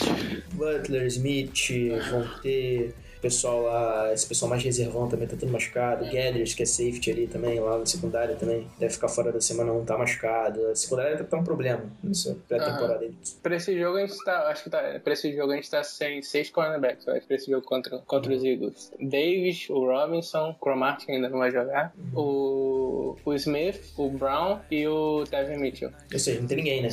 Butler, 0.53 1.07
Smith, 1.07 1.69
vão 2.11 2.27
ter 2.41 2.93
pessoal 3.23 3.61
lá, 3.63 4.13
esse 4.13 4.27
pessoal 4.27 4.49
mais 4.49 4.61
reservão 4.63 5.07
também 5.07 5.27
tá 5.27 5.35
tudo 5.35 5.51
machucado. 5.51 6.03
Gathers, 6.05 6.53
que 6.53 6.61
é 6.61 6.65
safety 6.65 7.09
ali 7.09 7.25
também, 7.27 7.59
lá 7.59 7.77
na 7.79 7.85
secundária 7.85 8.35
também, 8.35 8.67
deve 8.77 8.93
ficar 8.93 9.07
fora 9.07 9.31
da 9.31 9.41
semana 9.41 9.71
1, 9.73 9.85
tá 9.85 9.97
machucado. 9.97 10.67
A 10.67 10.75
secundária 10.75 11.23
tá 11.23 11.37
um 11.37 11.43
problema 11.43 11.83
nessa 12.03 12.37
pré-temporada 12.47 12.99
aí. 13.05 13.13
Pra 13.41 13.55
esse 13.55 13.77
jogo 13.79 13.97
a 13.97 14.05
gente 14.05 14.23
tá. 14.23 14.47
Acho 14.49 14.63
que 14.65 14.69
tá. 14.69 14.99
Pra 15.03 15.13
esse 15.13 15.35
jogo 15.35 15.51
a 15.51 15.55
gente 15.55 15.69
tá 15.71 15.83
sem 15.83 16.21
seis 16.21 16.49
cornerbacks, 16.49 17.07
acho, 17.07 17.25
pra 17.25 17.35
esse 17.35 17.49
jogo 17.49 17.65
contra, 17.65 17.97
contra 17.99 18.33
os 18.33 18.43
Eagles. 18.43 18.91
Davis, 18.99 19.67
o 19.69 19.85
Robinson, 19.85 20.49
o 20.49 20.53
Cromartie 20.55 21.05
que 21.05 21.11
ainda 21.13 21.29
não 21.29 21.39
vai 21.39 21.49
jogar, 21.51 21.93
o, 22.13 23.15
o 23.25 23.33
Smith, 23.33 23.79
o 23.97 24.09
Brown 24.09 24.59
e 24.69 24.85
o 24.87 25.23
Tevin 25.29 25.57
Mitchell. 25.57 25.91
Ou 26.11 26.19
seja, 26.19 26.39
não 26.41 26.47
tem 26.47 26.57
ninguém, 26.57 26.81
né? 26.83 26.89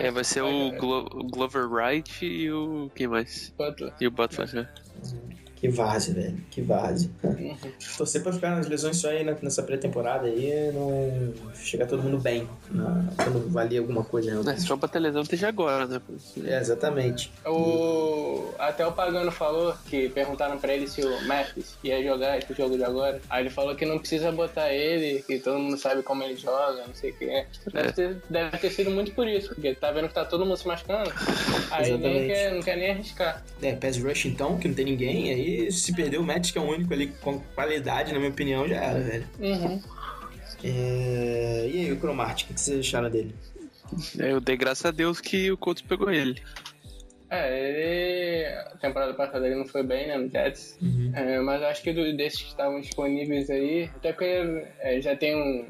É, 0.00 0.10
vai 0.10 0.24
ser 0.24 0.42
o, 0.42 0.70
Glo- 0.78 1.08
o 1.12 1.24
Glover 1.28 1.70
Wright 1.70 2.24
e 2.24 2.50
o. 2.50 2.90
Quem 2.94 3.06
mais? 3.06 3.52
Butler. 3.58 3.92
E 4.00 4.06
o 4.06 4.10
Butler, 4.10 4.54
né? 4.54 4.68
soon. 5.04 5.43
Que 5.64 5.68
várzea, 5.70 6.12
velho. 6.14 6.36
Que 6.50 6.60
várzea. 6.60 7.08
Uhum. 7.22 7.56
Torcer 7.96 8.22
pra 8.22 8.34
ficar 8.34 8.50
nas 8.50 8.68
lesões 8.68 8.98
só 8.98 9.08
aí 9.08 9.24
nessa 9.40 9.62
pré-temporada 9.62 10.26
aí, 10.26 10.70
não 10.74 11.32
chegar 11.54 11.86
todo 11.86 12.02
mundo 12.02 12.18
bem, 12.18 12.46
na- 12.70 13.02
quando 13.16 13.48
valer 13.50 13.78
alguma 13.78 14.04
coisa. 14.04 14.34
Né? 14.34 14.42
Mas 14.44 14.62
só 14.64 14.76
pra 14.76 14.86
ter 14.90 14.98
lesão 14.98 15.22
esteja 15.22 15.48
agora, 15.48 15.86
né? 15.86 16.02
É, 16.44 16.58
exatamente. 16.58 17.32
O, 17.46 18.50
até 18.58 18.86
o 18.86 18.92
Pagano 18.92 19.30
falou 19.32 19.74
que 19.88 20.10
perguntaram 20.10 20.58
pra 20.58 20.74
ele 20.74 20.86
se 20.86 21.00
o 21.00 21.22
Memphis 21.26 21.76
ia 21.82 22.02
jogar 22.04 22.36
esse 22.38 22.52
jogo 22.52 22.76
de 22.76 22.84
agora. 22.84 23.18
Aí 23.30 23.44
ele 23.44 23.50
falou 23.50 23.74
que 23.74 23.86
não 23.86 23.98
precisa 23.98 24.30
botar 24.30 24.70
ele, 24.70 25.22
que 25.22 25.38
todo 25.38 25.58
mundo 25.58 25.78
sabe 25.78 26.02
como 26.02 26.22
ele 26.24 26.36
joga, 26.36 26.86
não 26.86 26.94
sei 26.94 27.10
o 27.10 27.14
que. 27.16 27.24
Deve, 27.72 27.88
É. 27.88 27.92
ter, 27.92 28.16
deve 28.28 28.58
ter 28.58 28.70
sido 28.70 28.90
muito 28.90 29.12
por 29.12 29.26
isso, 29.26 29.48
porque 29.54 29.74
tá 29.74 29.90
vendo 29.90 30.08
que 30.08 30.14
tá 30.14 30.26
todo 30.26 30.44
mundo 30.44 30.58
se 30.58 30.68
machucando. 30.68 31.10
Aí 31.70 31.84
nem 31.84 31.94
Exatamente. 31.94 32.26
quer, 32.26 32.52
não 32.54 32.62
quer 32.62 32.76
nem 32.76 32.90
arriscar. 32.90 33.42
É, 33.62 33.72
pass 33.74 33.96
rush 33.96 34.26
então, 34.26 34.58
que 34.58 34.68
não 34.68 34.74
tem 34.74 34.84
ninguém, 34.84 35.32
aí 35.32 35.53
se 35.70 35.94
perder 35.94 36.18
o 36.18 36.22
Matt, 36.22 36.52
que 36.52 36.58
é 36.58 36.60
o 36.60 36.64
único 36.64 36.92
ali 36.92 37.08
com 37.20 37.38
qualidade, 37.54 38.12
na 38.12 38.18
minha 38.18 38.30
opinião, 38.30 38.68
já 38.68 38.76
era, 38.76 39.00
velho. 39.00 39.26
Uhum. 39.40 39.80
É... 40.62 41.68
E 41.72 41.80
aí, 41.80 41.92
o 41.92 41.96
Cromart, 41.98 42.42
o 42.44 42.46
que 42.46 42.60
vocês 42.60 42.80
acharam 42.80 43.10
dele? 43.10 43.34
É, 44.18 44.32
eu 44.32 44.40
dei 44.40 44.56
graças 44.56 44.84
a 44.86 44.90
Deus 44.90 45.20
que 45.20 45.50
o 45.50 45.56
Colts 45.58 45.82
pegou 45.82 46.10
ele. 46.10 46.40
É, 47.30 47.58
ele. 47.58 48.54
A 48.72 48.76
temporada 48.76 49.14
passada 49.14 49.46
ele 49.46 49.56
não 49.56 49.66
foi 49.66 49.82
bem, 49.82 50.06
né, 50.08 50.16
no 50.16 50.28
Jets. 50.30 50.78
Uhum. 50.80 51.12
É, 51.14 51.40
mas 51.40 51.60
eu 51.60 51.68
acho 51.68 51.82
que 51.82 51.92
do- 51.92 52.16
desses 52.16 52.40
que 52.42 52.48
estavam 52.48 52.80
disponíveis 52.80 53.50
aí, 53.50 53.90
até 53.96 54.12
porque 54.12 54.64
é, 54.80 55.00
já 55.00 55.14
tem 55.16 55.36
um- 55.36 55.66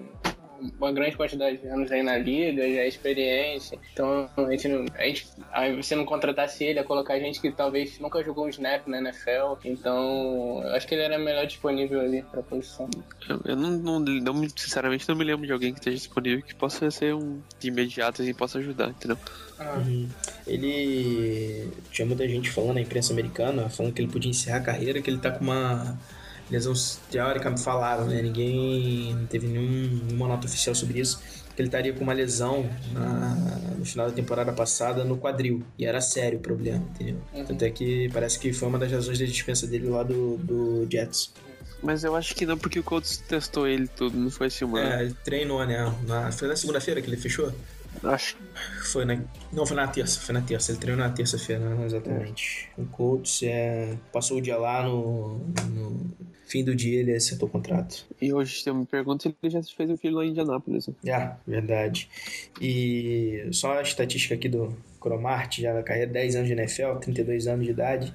uma 0.79 0.93
grande 0.93 1.17
quantidade 1.17 1.59
de 1.59 1.67
anos 1.67 1.91
aí 1.93 2.03
na 2.03 2.17
liga, 2.19 2.63
já 2.63 2.81
é 2.81 2.89
experiência. 2.89 3.79
Então 3.93 4.29
a 4.37 4.51
gente 4.51 4.69
não. 4.69 4.85
A 4.95 5.05
gente, 5.05 5.27
aí 5.53 5.77
você 5.77 5.95
não 5.95 6.05
contratasse 6.05 6.65
ele, 6.65 6.79
ia 6.79 6.85
colocar 6.85 7.19
gente 7.19 7.41
que 7.41 7.51
talvez 7.51 7.99
nunca 7.99 8.23
jogou 8.23 8.47
um 8.47 8.49
snap 8.49 8.87
na 8.87 8.99
NFL. 8.99 9.59
Então 9.65 10.63
eu 10.65 10.75
acho 10.75 10.87
que 10.87 10.95
ele 10.95 11.03
era 11.03 11.19
melhor 11.19 11.47
disponível 11.47 12.01
ali 12.01 12.23
pra 12.23 12.43
posição. 12.43 12.89
Eu, 13.29 13.41
eu 13.45 13.57
não, 13.57 13.71
não, 13.71 13.99
não 14.01 14.35
me- 14.35 14.49
sinceramente 14.55 15.09
não 15.09 15.17
me 15.17 15.25
lembro 15.25 15.47
de 15.47 15.53
alguém 15.53 15.73
que 15.73 15.79
esteja 15.81 15.97
disponível 15.97 16.43
que 16.45 16.55
possa 16.55 16.91
ser 16.91 17.15
um 17.15 17.41
de 17.59 17.69
imediato 17.69 18.23
e 18.23 18.33
possa 18.35 18.59
ajudar, 18.59 18.89
entendeu? 18.91 19.19
Ah, 19.59 19.75
Uhum. 19.87 20.09
Ele. 20.47 21.69
Tinha 21.91 22.07
muita 22.07 22.27
gente 22.29 22.51
falando 22.51 22.75
na 22.75 22.81
imprensa 22.81 23.13
americana, 23.13 23.69
falando 23.69 23.93
que 23.93 24.03
ele 24.03 24.11
podia 24.11 24.31
encerrar 24.31 24.59
a 24.59 24.63
carreira, 24.63 25.01
que 25.01 25.11
ele 25.11 25.19
tá 25.19 25.31
com 25.31 25.45
uma 25.45 25.97
lesão 26.51 26.73
teórica, 27.11 27.51
me 27.51 27.59
falaram, 27.59 28.07
né? 28.07 28.21
Ninguém 28.23 29.15
não 29.15 29.27
teve 29.27 29.47
nenhum, 29.47 30.05
nenhuma 30.07 30.29
nota 30.29 30.47
oficial 30.47 30.75
sobre 30.75 31.01
isso. 31.01 31.21
Que 31.55 31.63
ele 31.63 31.69
estaria 31.69 31.93
com 31.93 32.03
uma 32.03 32.13
lesão 32.13 32.69
na- 32.93 33.59
no 33.79 33.85
final 33.85 34.09
da 34.09 34.13
temporada 34.13 34.53
passada 34.53 35.05
no 35.05 35.17
quadril. 35.17 35.63
E 35.79 35.87
era 35.87 36.01
sério 36.01 36.39
o 36.39 36.41
problema, 36.43 36.85
entendeu? 36.95 37.17
Uhum. 37.33 37.45
Tanto 37.45 37.65
é 37.65 37.71
que 37.71 38.11
parece 38.13 38.39
que 38.39 38.53
foi 38.53 38.69
uma 38.69 38.79
das 38.79 38.91
razões 38.91 39.19
da 39.19 39.25
dispensa 39.25 39.67
dele 39.67 39.89
lá 39.89 40.03
do, 40.03 40.37
do 40.39 40.87
Jets. 40.91 41.33
Mas 41.83 42.03
eu 42.03 42.17
acho 42.17 42.35
que 42.35 42.45
não, 42.47 42.57
porque 42.59 42.79
o 42.79 42.83
Colts 42.83 43.19
testou 43.29 43.69
ele 43.69 43.87
tudo, 43.87 44.17
não 44.17 44.31
foi 44.31 44.47
assim, 44.49 44.65
mano. 44.65 44.85
É, 44.87 45.03
ele 45.05 45.15
treinou, 45.25 45.65
né? 45.67 45.95
Na, 46.07 46.33
foi 46.33 46.49
na 46.49 46.57
segunda-feira 46.57 47.01
que 47.03 47.09
ele 47.09 47.17
fechou? 47.19 47.53
Acho 48.03 48.37
Foi 48.85 49.05
na. 49.05 49.21
Não, 49.53 49.65
foi 49.65 49.77
na 49.77 49.87
terça, 49.87 50.21
foi 50.21 50.35
na 50.35 50.43
terça. 50.43 50.73
Ele 50.73 50.79
treinou 50.79 51.05
na 51.05 51.13
terça-feira, 51.13 51.69
né? 51.69 51.87
exatamente. 51.87 52.69
O 52.77 52.85
Colts 52.87 53.43
é, 53.43 53.97
passou 54.13 54.39
o 54.39 54.41
dia 54.41 54.57
lá 54.57 54.83
no, 54.83 55.39
no 55.71 56.11
fim 56.47 56.63
do 56.63 56.75
dia 56.75 57.01
ele 57.01 57.15
acertou 57.15 57.49
o 57.49 57.51
contrato. 57.51 58.07
E 58.21 58.33
hoje, 58.33 58.63
se 58.63 58.71
eu 58.71 58.75
me 58.75 58.87
pergunto, 58.87 59.23
se 59.23 59.37
ele 59.43 59.51
já 59.51 59.63
fez 59.63 59.91
um 59.91 59.97
filho 59.97 60.17
lá 60.17 60.25
em 60.25 60.31
Indianápolis. 60.31 60.87
né? 60.87 61.13
Ah, 61.13 61.37
verdade. 61.47 62.09
E 62.61 63.49
só 63.51 63.79
a 63.79 63.83
estatística 63.83 64.35
aqui 64.35 64.49
do 64.49 64.77
Cromart, 65.01 65.61
já 65.61 65.75
na 65.75 65.83
carreira, 65.83 66.13
10 66.13 66.37
anos 66.37 66.49
de 66.49 66.55
NFL, 66.55 66.99
32 67.01 67.47
anos 67.47 67.65
de 67.65 67.73
idade, 67.73 68.15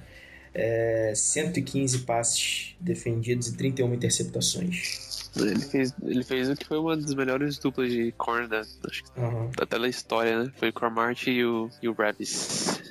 é, 0.54 1.12
115 1.14 1.98
passes 2.00 2.76
defendidos 2.80 3.48
e 3.48 3.56
31 3.56 3.92
interceptações. 3.94 5.09
Ele 5.36 5.60
fez, 5.60 5.94
ele 6.02 6.24
fez 6.24 6.50
o 6.50 6.56
que 6.56 6.66
foi 6.66 6.78
uma 6.78 6.96
das 6.96 7.14
melhores 7.14 7.58
duplas 7.58 7.90
de 7.90 8.12
corner 8.18 8.48
da, 8.48 8.60
acho 8.60 9.04
que 9.04 9.20
Aham. 9.20 9.50
da 9.56 9.64
tela 9.66 9.88
história, 9.88 10.44
né? 10.44 10.52
Foi 10.56 10.70
o 10.70 10.72
Cormart 10.72 11.26
e 11.26 11.44
o, 11.44 11.70
e 11.82 11.88
o 11.88 11.92
Ravis. 11.92 12.82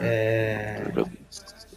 É, 0.00 0.82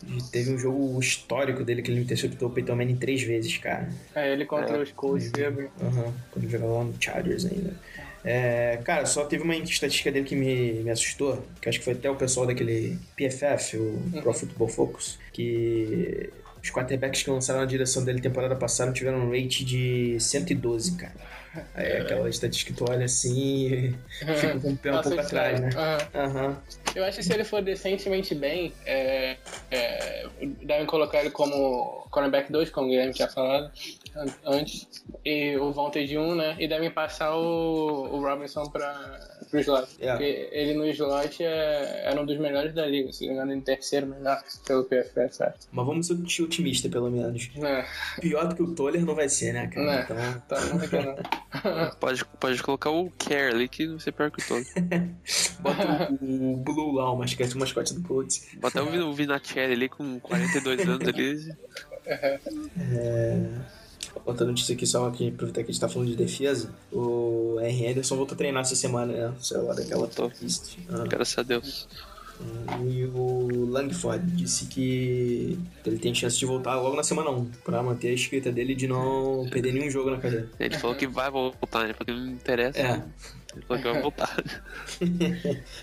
e 0.08 0.22
teve 0.32 0.52
um 0.54 0.58
jogo 0.58 1.00
histórico 1.00 1.64
dele 1.64 1.82
que 1.82 1.90
ele 1.92 2.02
interceptou 2.02 2.50
o 2.50 2.52
Peyton 2.52 2.76
Manning 2.76 2.98
três 2.98 3.24
vezes, 3.24 3.58
cara. 3.58 3.90
É, 4.14 4.32
ele 4.32 4.46
contra 4.46 4.78
É. 4.78 4.82
os 4.82 4.92
Colts. 4.92 5.32
Aham, 5.82 6.14
quando 6.32 6.44
ele 6.44 6.52
jogava 6.52 6.74
lá 6.74 6.84
no 6.84 6.94
Chargers 7.00 7.46
ainda. 7.46 7.74
É, 8.24 8.78
cara, 8.84 9.06
só 9.06 9.26
teve 9.26 9.44
uma 9.44 9.56
estatística 9.56 10.12
dele 10.12 10.26
que 10.26 10.36
me, 10.36 10.84
me 10.84 10.90
assustou, 10.90 11.46
que 11.62 11.70
acho 11.70 11.78
que 11.80 11.86
foi 11.86 11.94
até 11.94 12.10
o 12.10 12.16
pessoal 12.16 12.48
daquele 12.48 12.98
PFF, 13.16 13.78
o 13.78 14.22
Pro 14.22 14.34
Football 14.34 14.68
Focus, 14.68 15.20
que 15.32 16.32
os 16.66 16.72
quarterbacks 16.72 17.22
que 17.24 17.30
lançaram 17.30 17.60
na 17.60 17.66
direção 17.66 18.04
dele 18.04 18.20
temporada 18.20 18.56
passada 18.56 18.92
tiveram 18.92 19.20
um 19.20 19.30
rate 19.32 19.64
de 19.64 20.18
112, 20.20 20.98
cara. 20.98 21.14
Aí 21.74 21.86
é 21.86 22.02
aquela 22.02 22.28
estatística 22.28 22.74
que 22.74 22.78
tu 22.78 22.86
olha 22.92 23.06
assim 23.06 23.40
e 23.40 23.96
fica 24.36 24.60
com 24.60 24.72
o 24.72 24.78
pé 24.78 24.92
um 24.94 25.02
pouco 25.02 25.20
atrás, 25.22 25.58
né? 25.62 25.70
Aham. 25.74 25.98
Aham. 26.14 26.58
Eu 26.94 27.06
acho 27.06 27.18
que 27.20 27.24
se 27.24 27.34
ele 27.34 27.46
for 27.46 27.62
decentemente 27.62 28.36
bem, 28.36 28.74
é, 28.86 29.38
é, 29.72 30.28
devem 30.64 30.86
colocar 30.86 31.22
ele 31.22 31.30
como 31.30 32.06
cornerback 32.12 32.52
2, 32.52 32.70
como 32.72 32.88
o 32.88 32.90
Guilherme 32.90 33.14
tinha 33.14 33.30
falado 33.30 33.72
an- 34.18 34.34
antes, 34.46 34.88
e 35.24 35.56
o 35.56 35.72
Vontae 35.72 36.06
de 36.06 36.18
1, 36.18 36.36
né? 36.36 36.56
E 36.60 36.68
devem 36.68 36.92
passar 36.92 37.34
o, 37.38 38.16
o 38.16 38.20
Robinson 38.22 38.66
para 38.66 39.35
o 39.54 39.58
slot. 39.60 39.88
É. 40.00 40.12
Porque 40.12 40.50
ele 40.52 40.74
no 40.74 40.86
slot 40.88 41.44
é, 41.44 42.04
era 42.06 42.22
um 42.22 42.26
dos 42.26 42.38
melhores 42.38 42.74
da 42.74 42.86
liga, 42.86 43.12
se 43.12 43.26
não 43.26 43.30
me 43.30 43.36
engano, 43.36 43.54
em 43.54 43.62
terceiro 43.62 44.08
melhor 44.08 44.42
pelo 44.66 44.84
PFF, 44.84 45.36
sabe? 45.36 45.54
Mas 45.72 45.86
vamos 45.86 46.08
ser 46.08 46.44
otimista, 46.44 46.90
pelo 46.90 47.10
menos. 47.10 47.50
É, 47.62 47.86
Pior 48.20 48.48
do 48.48 48.56
que 48.56 48.64
o 48.64 48.74
Toller 48.74 49.06
não 49.06 49.16
vai 49.16 49.30
ser, 49.30 49.54
né, 49.54 49.68
cara? 49.68 49.96
É. 49.96 50.02
Então, 50.02 50.42
tá 50.48 50.60
não. 50.66 51.96
Pode, 52.00 52.26
pode 52.26 52.62
colocar 52.62 52.90
o 52.90 53.10
Care 53.12 53.54
ali, 53.54 53.68
que 53.68 53.88
não 53.88 54.00
sei 54.00 54.12
pior 54.12 54.30
que 54.30 54.44
o 54.44 54.48
todo. 54.48 54.66
bota 55.60 56.12
o, 56.22 56.54
o 56.54 56.58
Blue 56.58 56.94
lá, 56.94 57.12
o 57.12 57.18
mascote, 57.18 57.56
o 57.56 57.60
mascote 57.60 57.94
do 57.94 58.02
Colts. 58.02 58.48
Bota 58.58 58.84
o 58.84 59.10
o 59.10 59.14
Vinatieri 59.14 59.74
ali 59.74 59.90
com 59.90 60.20
42 60.20 60.82
anos 60.82 61.08
ali. 61.08 61.56
Outra 64.24 64.46
notícia 64.46 64.74
aqui, 64.74 64.86
só 64.86 65.10
que 65.12 65.30
aproveitar 65.30 65.64
que 65.64 65.70
a 65.70 65.74
gente 65.74 65.82
tá 65.82 65.90
falando 65.90 66.10
de 66.10 66.16
defesa. 66.16 66.74
O 66.92 67.58
R. 67.60 67.88
Anderson 67.88 68.16
voltou 68.16 68.36
a 68.36 68.38
treinar 68.38 68.62
essa 68.62 68.76
semana, 68.76 69.14
né? 69.14 69.34
Saiu 69.40 69.66
lá 69.66 69.74
daquela 69.74 70.08
pista. 70.08 70.70
Ah, 70.90 71.04
Graças 71.08 71.38
a 71.38 71.44
Deus. 71.44 71.88
E 72.84 73.06
o 73.06 73.66
Langford 73.70 74.26
disse 74.32 74.66
que 74.66 75.58
ele 75.86 75.98
tem 75.98 76.14
chance 76.14 76.38
de 76.38 76.46
voltar 76.46 76.76
logo 76.76 76.96
na 76.96 77.04
semana 77.04 77.30
1, 77.30 77.46
pra 77.64 77.82
manter 77.82 78.10
a 78.10 78.14
escrita 78.14 78.52
dele 78.52 78.76
de 78.76 78.88
não 78.88 79.48
perder 79.50 79.74
nenhum 79.74 79.90
jogo 79.90 80.12
na 80.12 80.18
carreira. 80.18 80.50
Ele 80.60 80.78
falou 80.78 80.96
que 80.96 81.08
vai 81.08 81.32
voltar, 81.32 81.88
né? 81.88 81.94
Porque 81.94 82.12
não 82.12 82.28
interessa. 82.28 82.80
É. 82.80 83.04
Ele 83.56 83.66
falou 83.66 83.84
que 83.84 83.90
vai 83.90 84.02
voltar. 84.02 84.44
Pelo 85.00 85.10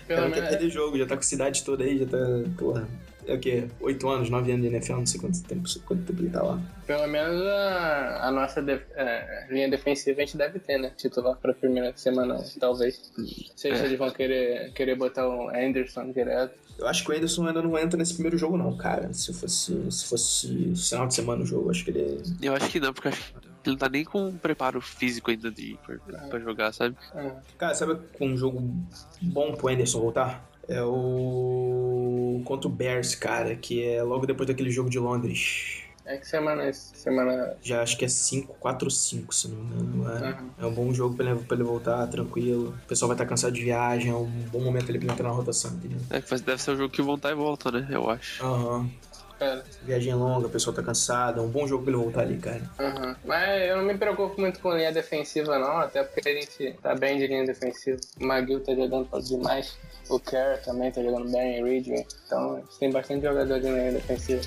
cara 0.07 0.21
não 0.21 0.31
quer 0.31 0.41
menos, 0.41 0.49
perder 0.49 0.69
jogo, 0.69 0.97
já 0.97 1.05
tá 1.07 1.15
com 1.15 1.21
a 1.21 1.23
cidade 1.23 1.63
toda 1.63 1.83
aí, 1.83 1.97
já 1.97 2.05
tá, 2.05 2.17
porra. 2.57 2.87
É 3.27 3.33
o 3.35 3.39
quê? 3.39 3.67
8 3.79 4.09
anos, 4.09 4.29
9 4.29 4.51
anos 4.51 4.63
de 4.67 4.73
NFL, 4.73 4.93
não 4.93 5.05
sei 5.05 5.19
quanto 5.19 5.43
tempo, 5.43 5.69
quanto 5.85 6.03
tempo 6.03 6.21
ele 6.21 6.29
tá 6.29 6.41
lá. 6.43 6.59
pelo 6.85 7.07
menos 7.07 7.41
a, 7.45 8.27
a 8.27 8.31
nossa 8.31 8.61
def- 8.61 8.85
é, 8.95 9.47
linha 9.49 9.69
defensiva 9.69 10.21
a 10.21 10.25
gente 10.25 10.37
deve 10.37 10.59
ter, 10.59 10.77
né? 10.77 10.91
Titular 10.97 11.37
pra 11.37 11.53
primeira 11.53 11.93
semana, 11.95 12.43
talvez. 12.59 13.11
Não 13.17 13.25
sei 13.55 13.75
se 13.75 13.81
É. 13.81 13.85
eles 13.85 13.97
vão 13.97 14.09
querer, 14.11 14.71
querer 14.73 14.95
botar 14.95 15.27
o 15.27 15.49
Anderson 15.49 16.11
direto. 16.11 16.53
Eu 16.77 16.87
acho 16.87 17.03
que 17.05 17.11
o 17.11 17.15
Anderson 17.15 17.47
ainda 17.47 17.61
não 17.61 17.77
entra 17.77 17.97
nesse 17.97 18.13
primeiro 18.15 18.37
jogo, 18.37 18.57
não, 18.57 18.75
cara. 18.75 19.13
Se 19.13 19.31
fosse, 19.33 19.91
se 19.91 20.05
fosse 20.05 20.73
final 20.75 21.07
de 21.07 21.13
semana 21.13 21.43
o 21.43 21.45
jogo, 21.45 21.69
acho 21.69 21.85
que 21.85 21.91
ele. 21.91 22.21
Eu 22.41 22.53
acho 22.55 22.69
que 22.69 22.79
não, 22.79 22.91
porque 22.91 23.09
acho 23.09 23.21
que 23.31 23.37
ele 23.37 23.73
não 23.73 23.77
tá 23.77 23.87
nem 23.87 24.03
com 24.03 24.27
um 24.29 24.37
preparo 24.37 24.81
físico 24.81 25.29
ainda 25.31 25.51
de, 25.51 25.77
pra, 25.85 25.97
pra 26.27 26.39
jogar, 26.39 26.73
sabe? 26.73 26.95
É. 27.15 27.31
Cara, 27.59 27.75
sabe 27.75 27.97
um 28.19 28.35
jogo 28.35 28.59
bom 29.21 29.53
pro 29.53 29.69
Anderson 29.69 29.99
voltar? 30.01 30.43
É 30.67 30.81
o. 30.83 32.41
Contra 32.45 32.67
o 32.67 32.71
Bears, 32.71 33.15
cara, 33.15 33.55
que 33.55 33.83
é 33.85 34.01
logo 34.03 34.25
depois 34.25 34.47
daquele 34.47 34.69
jogo 34.71 34.89
de 34.89 34.99
Londres. 34.99 35.79
É 36.05 36.17
que 36.17 36.27
semana, 36.27 36.71
semana 36.73 37.55
Já 37.61 37.81
acho 37.81 37.97
que 37.97 38.03
é 38.03 38.09
5, 38.09 38.53
4 38.59 38.87
ou 38.87 38.91
5, 38.91 39.33
se 39.33 39.47
não 39.47 39.55
me 39.63 39.81
engano. 39.81 40.09
É, 40.25 40.31
Uhum. 40.31 40.49
é 40.59 40.65
um 40.65 40.73
bom 40.73 40.93
jogo 40.93 41.15
pra 41.15 41.31
ele, 41.31 41.39
pra 41.39 41.55
ele 41.55 41.63
voltar 41.63 42.05
tranquilo. 42.07 42.75
O 42.83 42.87
pessoal 42.87 43.07
vai 43.07 43.15
estar 43.15 43.25
cansado 43.25 43.53
de 43.53 43.63
viagem, 43.63 44.11
é 44.11 44.15
um 44.15 44.25
bom 44.51 44.59
momento 44.59 44.89
ele 44.89 44.99
pra 44.99 45.13
entrar 45.13 45.29
na 45.29 45.33
rotação, 45.35 45.71
entendeu? 45.71 45.99
É 46.09 46.19
que 46.19 46.35
deve 46.41 46.61
ser 46.61 46.71
o 46.71 46.75
jogo 46.75 46.89
que 46.93 47.01
voltar 47.01 47.31
e 47.31 47.35
volta, 47.35 47.71
né? 47.71 47.87
Eu 47.89 48.09
acho. 48.09 48.43
Aham. 48.45 48.89
cara. 49.39 49.63
Viagem 49.83 50.13
longa, 50.13 50.47
o 50.47 50.49
pessoal 50.49 50.75
tá 50.75 50.83
cansado. 50.83 51.39
É 51.39 51.43
um 51.43 51.49
bom 51.49 51.65
jogo 51.65 51.83
pra 51.85 51.93
ele 51.93 52.01
voltar 52.03 52.21
ali, 52.21 52.37
cara. 52.37 52.61
Uhum. 52.79 53.15
Mas 53.25 53.69
eu 53.69 53.77
não 53.77 53.83
me 53.85 53.97
preocupo 53.97 54.39
muito 54.41 54.59
com 54.59 54.73
linha 54.73 54.91
defensiva, 54.91 55.57
não, 55.57 55.77
até 55.77 56.03
porque 56.03 56.27
a 56.27 56.33
gente 56.33 56.73
tá 56.81 56.93
bem 56.95 57.17
de 57.17 57.27
linha 57.27 57.45
defensiva. 57.45 57.97
O 58.19 58.25
McGill 58.25 58.59
tá 58.61 58.75
jogando 58.75 59.07
demais. 59.21 59.77
O 60.09 60.19
Kerr 60.19 60.61
também 60.63 60.91
tá 60.91 61.01
jogando 61.01 61.31
bem, 61.31 61.63
o 61.63 61.65
Ridgway. 61.65 62.05
Então, 62.25 62.61
tem 62.79 62.91
bastante 62.91 63.23
jogador 63.23 63.59
de 63.59 63.67
linha 63.67 63.91
defensiva. 63.91 64.41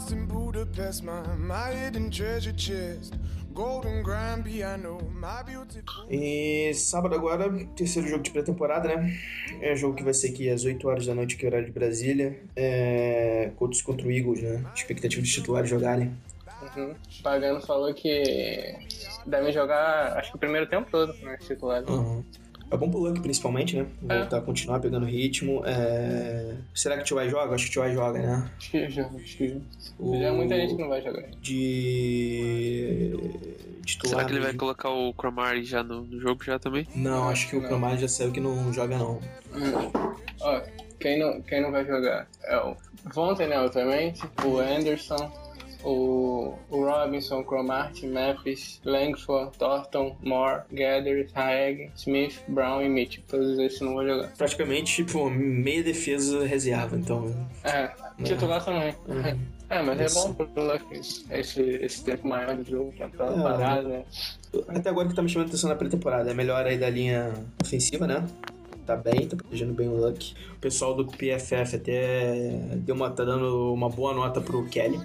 House 0.00 0.12
in 0.12 0.26
Budapest, 0.26 1.04
my, 1.04 1.20
my 1.36 1.74
hidden 1.74 2.10
treasure 2.10 2.54
chest, 2.56 3.14
golden 3.52 4.02
grand 4.02 4.44
piano, 4.44 4.98
my 5.12 5.42
beautiful. 5.44 6.06
E 6.08 6.72
sábado 6.74 7.14
agora, 7.14 7.50
terceiro 7.76 8.08
jogo 8.08 8.22
de 8.22 8.30
pré-temporada, 8.30 8.88
né? 8.88 9.14
É 9.60 9.74
um 9.74 9.76
jogo 9.76 9.94
que 9.94 10.02
vai 10.02 10.14
ser 10.14 10.30
aqui 10.30 10.48
às 10.48 10.64
8 10.64 10.88
horas 10.88 11.06
da 11.06 11.14
noite, 11.14 11.36
que 11.36 11.44
é 11.44 11.48
horário 11.48 11.66
de 11.66 11.72
Brasília. 11.72 12.40
É... 12.56 13.50
Colts 13.56 13.82
contra 13.82 14.06
o 14.06 14.10
Eagles, 14.10 14.42
né? 14.42 14.64
Expectativa 14.74 15.20
dos 15.20 15.32
titulares 15.32 15.68
jogarem. 15.68 16.16
Uhum. 16.76 16.94
Pagano 17.22 17.60
falou 17.60 17.92
que 17.92 18.76
devem 19.26 19.52
jogar, 19.52 20.16
acho 20.18 20.30
que 20.30 20.36
o 20.36 20.40
primeiro 20.40 20.66
tempo 20.66 20.88
todo, 20.90 21.12
né, 21.22 21.36
titular. 21.38 21.82
Uhum. 21.90 22.24
É 22.70 22.76
bom 22.76 22.88
pro 22.90 23.00
Luck, 23.00 23.20
principalmente, 23.20 23.76
né? 23.76 23.86
Voltar 24.00 24.38
a 24.38 24.40
continuar 24.40 24.78
pegando 24.78 25.04
ritmo. 25.04 25.62
É... 25.66 26.54
Será 26.72 26.96
que 26.96 27.02
o 27.02 27.16
T.Y. 27.16 27.28
joga? 27.30 27.54
Acho 27.54 27.70
que 27.70 27.78
o 27.78 27.82
T.Y. 27.82 27.94
joga, 27.94 28.18
né? 28.20 28.50
Acho 28.56 28.70
que 28.70 28.88
joga, 28.90 29.16
acho 29.16 29.36
que 29.36 29.48
joga. 29.48 29.60
O... 29.98 30.18
Já 30.18 30.26
é 30.26 30.30
muita 30.30 30.54
gente 30.56 30.76
que 30.76 30.82
não 30.82 30.88
vai 30.88 31.02
jogar. 31.02 31.28
De 31.40 33.12
titular. 33.84 34.10
Será 34.10 34.24
que 34.24 34.32
ele 34.32 34.40
vai 34.40 34.54
colocar 34.54 34.90
o 34.90 35.12
Cromari 35.12 35.64
já 35.64 35.82
no, 35.82 36.02
no 36.02 36.20
jogo 36.20 36.44
já 36.44 36.58
também? 36.58 36.86
Não, 36.94 37.28
acho 37.28 37.48
que 37.48 37.56
o 37.56 37.60
Não. 37.60 37.68
Cromar 37.68 37.98
já 37.98 38.08
saiu 38.08 38.32
que 38.32 38.40
não 38.40 38.72
joga 38.72 38.96
não. 38.96 39.14
Hum. 39.54 39.90
Ó, 40.40 40.60
quem 40.98 41.18
não, 41.18 41.40
quem 41.42 41.60
não 41.60 41.70
vai 41.70 41.84
jogar 41.84 42.28
é 42.44 42.56
o 42.58 42.76
Vontae, 43.12 43.46
né, 43.46 43.58
obviamente, 43.58 44.22
o 44.44 44.58
Anderson, 44.58 45.32
o, 45.82 46.29
o 46.70 46.84
Robinson, 46.84 47.42
Cromartie, 47.44 48.06
Memphis, 48.06 48.80
Langford, 48.84 49.56
Thornton, 49.58 50.16
Moore, 50.22 50.62
Gathers, 50.72 51.30
Haeg, 51.34 51.90
Smith, 51.96 52.42
Brown 52.48 52.82
e 52.82 52.88
Mitchell. 52.88 53.22
Todos 53.28 53.58
esses 53.58 53.80
não 53.80 53.94
vão 53.94 54.06
jogar. 54.06 54.28
Praticamente, 54.36 55.04
tipo, 55.04 55.28
meia 55.30 55.82
defesa 55.82 56.44
reserva, 56.46 56.96
então. 56.96 57.34
É, 57.64 57.90
titular 58.24 58.64
também. 58.64 58.94
Uhum. 59.06 59.38
É, 59.68 59.82
mas 59.82 60.00
é 60.00 60.06
Isso. 60.06 60.32
bom 60.32 60.46
pro 60.46 60.64
Luck 60.64 60.84
esse, 61.30 61.60
esse 61.60 62.04
tempo 62.04 62.26
maior 62.26 62.56
de 62.56 62.68
jogo, 62.70 62.92
pra 62.96 63.08
tá 63.08 63.24
É. 63.26 63.42
parado, 63.42 63.88
né? 63.88 64.04
Até 64.66 64.90
agora 64.90 65.08
que 65.08 65.14
tá 65.14 65.22
me 65.22 65.28
chamando 65.28 65.48
atenção 65.48 65.70
na 65.70 65.76
pré-temporada. 65.76 66.28
É 66.30 66.34
melhor 66.34 66.66
aí 66.66 66.76
da 66.76 66.90
linha 66.90 67.32
ofensiva, 67.62 68.04
né? 68.06 68.26
Tá 68.84 68.96
bem, 68.96 69.28
tá 69.28 69.36
protegendo 69.36 69.72
bem 69.72 69.88
o 69.88 69.94
Luck. 69.94 70.34
O 70.56 70.58
pessoal 70.58 70.92
do 70.94 71.06
PFF 71.06 71.76
até 71.76 72.50
deu 72.78 72.96
uma, 72.96 73.10
tá 73.10 73.24
dando 73.24 73.72
uma 73.72 73.88
boa 73.88 74.12
nota 74.12 74.40
pro 74.40 74.64
Kelly. 74.66 74.98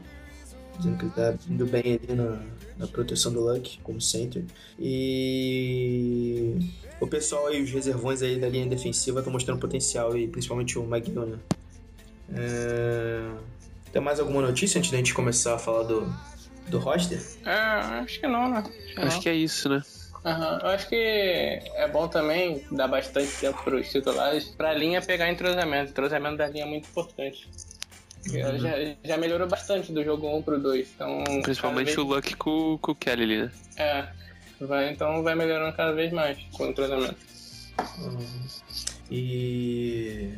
Dizendo 0.77 0.98
que 0.98 1.05
ele 1.05 1.12
tá 1.12 1.34
indo 1.50 1.65
bem 1.65 2.00
ali 2.03 2.15
na, 2.15 2.41
na 2.77 2.88
proteção 2.88 3.32
do 3.32 3.41
Luck, 3.41 3.79
como 3.84 4.01
center. 4.01 4.44
E 4.79 6.58
o 7.00 7.08
pessoal 7.08 7.48
aí, 7.48 7.62
os 7.62 7.72
reservões 7.72 8.22
aí 8.22 8.39
da 8.39 8.50
linha 8.50 8.65
defensiva 8.67 9.20
estão 9.20 9.32
mostrando 9.32 9.60
potencial, 9.60 10.17
e 10.17 10.27
principalmente 10.27 10.77
o 10.77 10.84
McGill, 10.84 11.25
né? 11.25 11.39
É... 12.36 13.32
Tem 13.91 14.01
mais 14.01 14.20
alguma 14.20 14.41
notícia 14.41 14.77
antes 14.77 14.91
da 14.91 14.98
gente 14.98 15.13
começar 15.13 15.55
a 15.55 15.58
falar 15.60 15.84
do, 15.84 16.13
do 16.67 16.79
roster? 16.79 17.22
É, 17.46 17.51
acho 17.51 18.20
que 18.20 18.27
não, 18.27 18.50
né? 18.50 18.58
Acho 18.58 18.70
que 18.70 19.00
Acho 19.00 19.15
não. 19.15 19.22
que 19.24 19.29
é 19.29 19.34
isso, 19.34 19.70
né? 19.70 19.82
Aham, 20.25 20.60
Eu 20.63 20.70
acho 20.70 20.89
que 20.89 20.96
é 20.96 21.88
bom 21.88 22.08
também 22.08 22.65
dar 22.72 22.88
bastante 22.88 23.32
tempo 23.39 23.63
para 23.63 23.75
os 23.75 23.88
titulares 23.88 24.46
pra 24.46 24.74
linha 24.74 25.01
pegar 25.01 25.32
entrosamento. 25.32 25.91
Entrosamento 25.91 26.38
da 26.38 26.48
linha 26.48 26.65
é 26.65 26.67
muito 26.67 26.89
importante. 26.89 27.48
Ela 28.34 28.58
Já, 28.60 28.72
já 29.03 29.17
melhorou 29.17 29.48
bastante 29.48 29.91
do 29.91 30.03
jogo 30.03 30.27
1 30.38 30.41
pro 30.41 30.60
2. 30.60 30.88
Então, 30.96 31.24
Principalmente 31.44 31.91
cada 31.94 32.00
o 32.00 32.03
Luck 32.03 32.36
com, 32.36 32.77
com 32.82 32.91
o 32.91 32.96
Kelly 32.96 33.24
ali, 33.24 33.38
né? 33.44 33.51
vez- 33.77 33.86
É, 33.86 34.08
vai, 34.62 34.89
então 34.91 35.22
vai 35.24 35.36
melhorando 35.36 35.75
cada 35.75 35.91
vez 35.94 36.12
mais 36.12 36.38
com 36.51 36.63
o 36.65 36.70
entrosamento. 36.70 37.17
Uhum. 38.00 38.25
E 39.12 40.32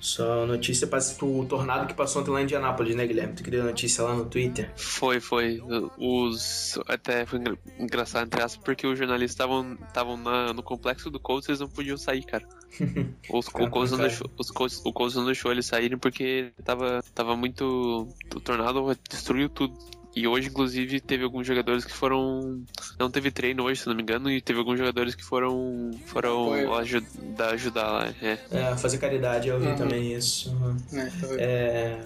só 0.00 0.46
notícia 0.46 0.86
para 0.86 0.98
o 1.22 1.44
tornado 1.44 1.86
que 1.86 1.94
passou 1.94 2.22
ontem 2.22 2.30
lá 2.30 2.40
em 2.40 2.44
Indianápolis, 2.44 2.94
né, 2.94 3.06
Guilherme? 3.06 3.34
Tu 3.34 3.42
queria 3.42 3.62
notícia 3.62 4.04
lá 4.04 4.14
no 4.14 4.24
Twitter? 4.26 4.72
Foi, 4.76 5.20
foi. 5.20 5.60
Os. 5.96 6.78
Até 6.86 7.26
foi 7.26 7.38
engra- 7.38 7.58
engraçado, 7.78 8.26
entre 8.26 8.42
aspas, 8.42 8.62
porque 8.64 8.86
os 8.86 8.98
jornalistas 8.98 9.46
estavam 9.86 10.16
no 10.54 10.62
complexo 10.62 11.10
do 11.10 11.18
Colts 11.20 11.48
eles 11.48 11.60
não 11.60 11.68
podiam 11.68 11.96
sair, 11.96 12.22
cara. 12.24 12.46
Os, 13.32 13.48
o, 13.48 13.50
Colts 13.70 13.90
não 13.90 13.98
deixou, 13.98 14.30
os 14.36 14.50
Colts, 14.50 14.82
o 14.84 14.92
Colts 14.92 15.16
não 15.16 15.24
deixou 15.24 15.50
eles 15.50 15.64
saírem 15.66 15.96
porque 15.98 16.52
tava, 16.64 17.02
tava 17.14 17.34
muito. 17.34 18.06
O 18.34 18.40
tornado 18.40 18.94
destruiu 19.08 19.48
tudo. 19.48 19.76
E 20.18 20.26
hoje, 20.26 20.48
inclusive, 20.48 21.00
teve 21.00 21.22
alguns 21.22 21.46
jogadores 21.46 21.84
que 21.84 21.92
foram. 21.92 22.62
Não 22.98 23.08
teve 23.10 23.30
treino 23.30 23.62
hoje, 23.62 23.80
se 23.82 23.86
não 23.86 23.94
me 23.94 24.02
engano, 24.02 24.28
e 24.30 24.40
teve 24.40 24.58
alguns 24.58 24.78
jogadores 24.78 25.14
que 25.14 25.24
foram. 25.24 25.90
foram 26.06 26.46
Foi. 26.48 26.80
ajudar, 26.80 27.50
ajudar 27.54 27.90
lá. 27.90 28.14
É. 28.20 28.38
É, 28.50 28.76
fazer 28.76 28.98
caridade, 28.98 29.48
eu 29.48 29.60
vi 29.60 29.66
Uhum. 29.68 29.76
também 29.76 30.12
isso. 30.12 30.50
uhum. 30.50 30.76
Né? 30.90 31.12
É, 31.38 31.98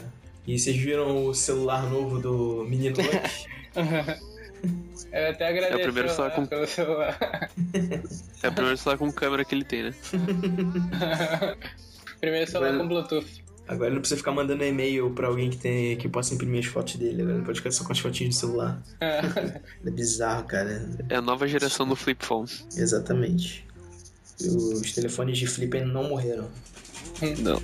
e 0.47 0.59
vocês 0.59 0.76
viram 0.76 1.26
o 1.26 1.35
celular 1.35 1.88
novo 1.88 2.19
do 2.19 2.66
menino 2.69 2.97
Luck? 3.00 3.47
Eu 5.12 5.31
até 5.31 5.49
agradeço 5.49 5.73
É 5.73 5.76
o 5.76 5.83
primeiro 5.83 6.09
celular 6.11 6.31
com- 6.35 6.47
pelo 6.47 6.66
celular. 6.66 7.50
É 8.42 8.49
o 8.49 8.52
primeiro 8.52 8.76
celular 8.76 8.99
com 8.99 9.12
câmera 9.12 9.45
que 9.45 9.54
ele 9.54 9.64
tem, 9.64 9.85
né? 9.85 9.95
primeiro 12.21 12.50
celular 12.50 12.71
Vai- 12.71 12.78
com 12.81 12.88
Bluetooth. 12.88 13.41
Agora 13.66 13.87
ele 13.87 13.95
não 13.95 14.00
precisa 14.00 14.19
ficar 14.19 14.33
mandando 14.33 14.64
e-mail 14.64 15.11
pra 15.11 15.28
alguém 15.28 15.49
que, 15.49 15.57
tem, 15.57 15.97
que 15.97 16.09
possa 16.09 16.35
imprimir 16.35 16.61
as 16.61 16.66
fotos 16.66 16.97
dele. 16.97 17.23
Agora 17.23 17.37
ele 17.37 17.47
pode 17.47 17.59
ficar 17.59 17.71
só 17.71 17.85
com 17.85 17.92
as 17.92 17.99
fotinhas 17.99 18.35
no 18.35 18.40
celular. 18.40 18.83
É 19.00 19.90
bizarro, 19.90 20.45
cara. 20.45 20.88
É 21.09 21.16
a 21.16 21.23
nova 21.23 21.47
geração 21.47 21.87
do 21.87 21.97
flip 21.97 22.25
phone. 22.25 22.49
Exatamente. 22.76 23.66
E 24.40 24.48
os 24.48 24.92
telefones 24.92 25.38
de 25.38 25.46
flip 25.46 25.77
ainda 25.77 25.92
não 25.92 26.09
morreram. 26.09 26.48
Não. 27.38 27.62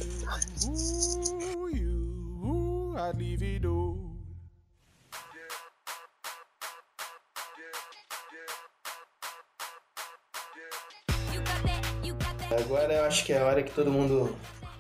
Agora 12.50 12.92
eu 12.92 13.04
acho 13.04 13.24
que 13.24 13.32
é 13.32 13.40
a 13.40 13.44
hora 13.44 13.62
que 13.62 13.72
todo 13.72 13.90
mundo 13.90 14.36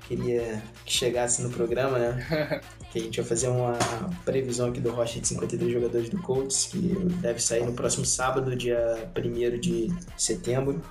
queria 0.08 0.62
que 0.84 0.92
chegasse 0.92 1.42
no 1.42 1.50
programa, 1.50 1.98
né? 1.98 2.60
que 2.90 2.98
a 2.98 3.02
gente 3.02 3.20
vai 3.20 3.28
fazer 3.28 3.48
uma 3.48 3.76
previsão 4.24 4.70
aqui 4.70 4.80
do 4.80 4.90
roster 4.90 5.20
de 5.20 5.28
53 5.28 5.70
jogadores 5.70 6.08
do 6.08 6.18
Colts, 6.22 6.66
que 6.66 6.78
deve 7.20 7.40
sair 7.40 7.64
no 7.64 7.74
próximo 7.74 8.06
sábado, 8.06 8.56
dia 8.56 9.10
1 9.14 9.60
de 9.60 9.92
setembro. 10.16 10.82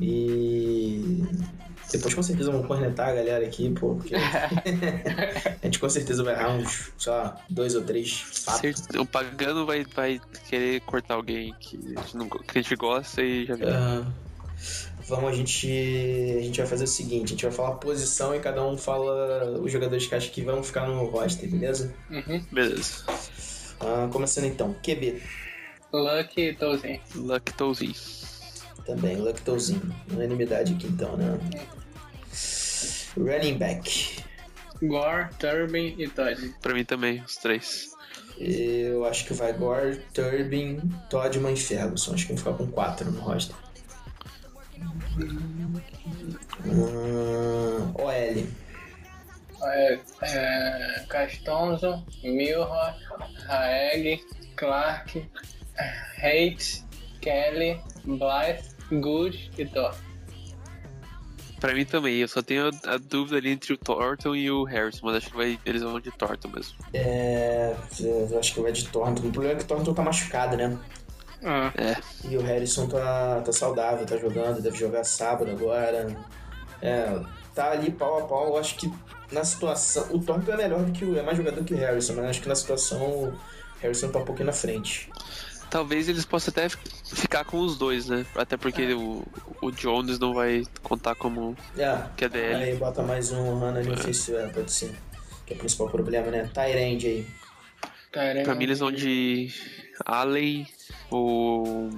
E 0.00 1.22
depois 1.92 2.14
com 2.14 2.22
certeza 2.22 2.50
vamos 2.50 2.66
cornetar 2.66 3.10
a 3.10 3.12
galera 3.12 3.44
aqui, 3.44 3.70
pô, 3.70 3.94
porque 3.94 4.14
a 4.16 5.64
gente 5.64 5.78
com 5.78 5.88
certeza 5.88 6.24
vai 6.24 6.34
errar 6.34 6.54
uns, 6.54 6.90
sei 6.98 7.12
lá, 7.12 7.36
dois 7.48 7.74
ou 7.74 7.82
três 7.82 8.12
fatos. 8.12 8.88
O 8.98 9.04
pagano 9.04 9.66
vai, 9.66 9.84
vai 9.84 10.20
querer 10.48 10.80
cortar 10.80 11.14
alguém 11.14 11.54
que 11.60 11.78
a 11.96 12.00
gente, 12.00 12.16
não, 12.16 12.28
que 12.28 12.58
a 12.58 12.62
gente 12.62 12.74
gosta 12.74 13.22
e 13.22 13.44
já 13.44 13.54
viu. 13.54 13.68
Ah, 13.68 14.06
vamos, 15.14 15.30
a 15.30 15.34
gente, 15.34 15.66
a 16.38 16.42
gente 16.42 16.58
vai 16.58 16.66
fazer 16.66 16.84
o 16.84 16.88
seguinte, 16.88 17.26
a 17.26 17.28
gente 17.28 17.44
vai 17.44 17.52
falar 17.52 17.72
posição 17.72 18.34
e 18.34 18.40
cada 18.40 18.66
um 18.66 18.76
fala 18.76 19.58
os 19.60 19.70
jogadores 19.70 20.06
que 20.06 20.14
acha 20.14 20.30
que 20.30 20.42
vão 20.42 20.62
ficar 20.62 20.86
no 20.86 21.04
roster, 21.04 21.48
beleza? 21.50 21.94
Uhum. 22.10 22.42
Beleza. 22.50 23.04
Ah, 23.78 24.08
começando 24.10 24.44
então, 24.44 24.74
QB 24.82 25.20
Lucky 25.92 26.54
Tolzien. 26.54 27.00
Luck 27.14 27.52
Tolzien. 27.52 27.94
também, 28.86 29.16
Lactozinho, 29.16 29.94
unanimidade 30.10 30.72
aqui 30.72 30.86
então, 30.86 31.16
né? 31.16 31.38
Running 33.16 33.58
back, 33.58 34.24
Gore, 34.82 35.28
Turbin 35.38 35.94
e 35.98 36.08
Todd. 36.08 36.54
Pra 36.62 36.72
mim 36.72 36.84
também, 36.84 37.20
os 37.20 37.36
três. 37.36 37.90
eu 38.38 39.04
acho 39.04 39.26
que 39.26 39.34
vai 39.34 39.52
Gore, 39.52 40.00
Turbin, 40.14 40.80
Toddman 41.10 41.52
e 41.52 41.56
Ferguson, 41.56 42.14
acho 42.14 42.26
que 42.26 42.32
vão 42.32 42.38
ficar 42.38 42.54
com 42.54 42.66
quatro 42.68 43.10
no 43.10 43.20
roster. 43.20 43.54
Ah, 46.64 47.92
OL, 47.94 48.46
É, 49.64 49.98
é, 50.22 51.04
Castonzo, 51.08 52.04
Milroy, 52.24 52.92
Haeg, 53.48 54.24
Clark, 54.56 55.28
Haight, 56.22 56.84
Kelly, 57.20 57.80
Blythe, 58.04 58.74
Good 58.90 59.50
e 59.56 59.66
Thor. 59.66 59.94
Pra 61.60 61.74
mim 61.74 61.84
também, 61.84 62.16
eu 62.16 62.26
só 62.26 62.42
tenho 62.42 62.68
a, 62.68 62.94
a 62.94 62.98
dúvida 62.98 63.36
ali 63.36 63.50
entre 63.50 63.72
o 63.72 63.76
Thornton 63.78 64.34
e 64.34 64.50
o 64.50 64.64
Harrison, 64.64 65.06
mas 65.06 65.18
acho 65.18 65.30
que 65.30 65.36
vai, 65.36 65.60
eles 65.64 65.80
vão 65.82 66.00
de 66.00 66.10
Thornton 66.10 66.48
mesmo. 66.48 66.74
é, 66.92 67.76
eu 68.00 68.36
acho 68.36 68.54
que 68.54 68.60
vai 68.60 68.72
de 68.72 68.88
Thornton, 68.88 69.28
o 69.28 69.30
problema 69.30 69.54
é 69.54 69.58
que 69.58 69.64
o 69.64 69.68
Thornton 69.68 69.94
tá 69.94 70.02
machucado, 70.02 70.56
né? 70.56 70.76
Ah, 71.44 71.72
É, 71.76 71.96
E 72.28 72.36
o 72.36 72.42
Harrison 72.42 72.86
tá, 72.86 73.40
tá 73.44 73.52
saudável, 73.52 74.06
tá 74.06 74.16
jogando, 74.16 74.62
deve 74.62 74.76
jogar 74.76 75.04
sábado 75.04 75.50
agora. 75.50 76.16
É, 76.80 77.20
tá 77.54 77.70
ali 77.72 77.90
pau 77.90 78.18
a 78.18 78.22
pau. 78.26 78.48
Eu 78.48 78.56
acho 78.58 78.76
que 78.76 78.92
na 79.30 79.44
situação. 79.44 80.06
O 80.10 80.18
Thornton 80.20 80.52
é 80.52 80.56
melhor 80.56 80.82
do 80.84 80.92
que 80.92 81.04
o. 81.04 81.16
É 81.18 81.22
mais 81.22 81.36
jogador 81.36 81.64
que 81.64 81.74
o 81.74 81.76
Harrison, 81.78 82.14
mas 82.14 82.26
acho 82.26 82.42
que 82.42 82.48
na 82.48 82.54
situação 82.54 83.00
o 83.00 83.38
Harrison 83.80 84.10
tá 84.10 84.18
um 84.20 84.24
pouquinho 84.24 84.46
na 84.46 84.52
frente. 84.52 85.10
talvez 85.70 86.08
eles 86.08 86.24
possam 86.24 86.52
até 86.52 86.68
ficar 86.68 87.44
com 87.44 87.58
os 87.60 87.76
dois, 87.78 88.06
né? 88.08 88.26
Até 88.36 88.56
porque 88.56 88.92
o, 88.94 89.24
o 89.62 89.70
Jones 89.72 90.18
não 90.18 90.34
vai 90.34 90.64
contar 90.82 91.14
como 91.14 91.56
É, 91.76 91.96
QDL. 92.16 92.62
aí 92.62 92.76
bota 92.76 93.02
mais 93.02 93.32
um 93.32 93.58
Hannah 93.58 93.80
ali 93.80 93.90
ofensivo, 93.90 94.36
é, 94.38 94.48
pode 94.48 94.70
ser. 94.70 94.92
Que 95.46 95.54
é 95.54 95.56
o 95.56 95.58
principal 95.58 95.88
problema, 95.88 96.30
né? 96.30 96.50
Tyrande 96.52 97.06
aí. 97.06 97.26
caramba. 98.12 98.44
Pra 98.44 98.54
mim 98.54 98.64
eles 98.64 98.78
vão 98.80 98.92
de 98.92 99.50
Allen, 100.04 100.66
o. 101.10 101.90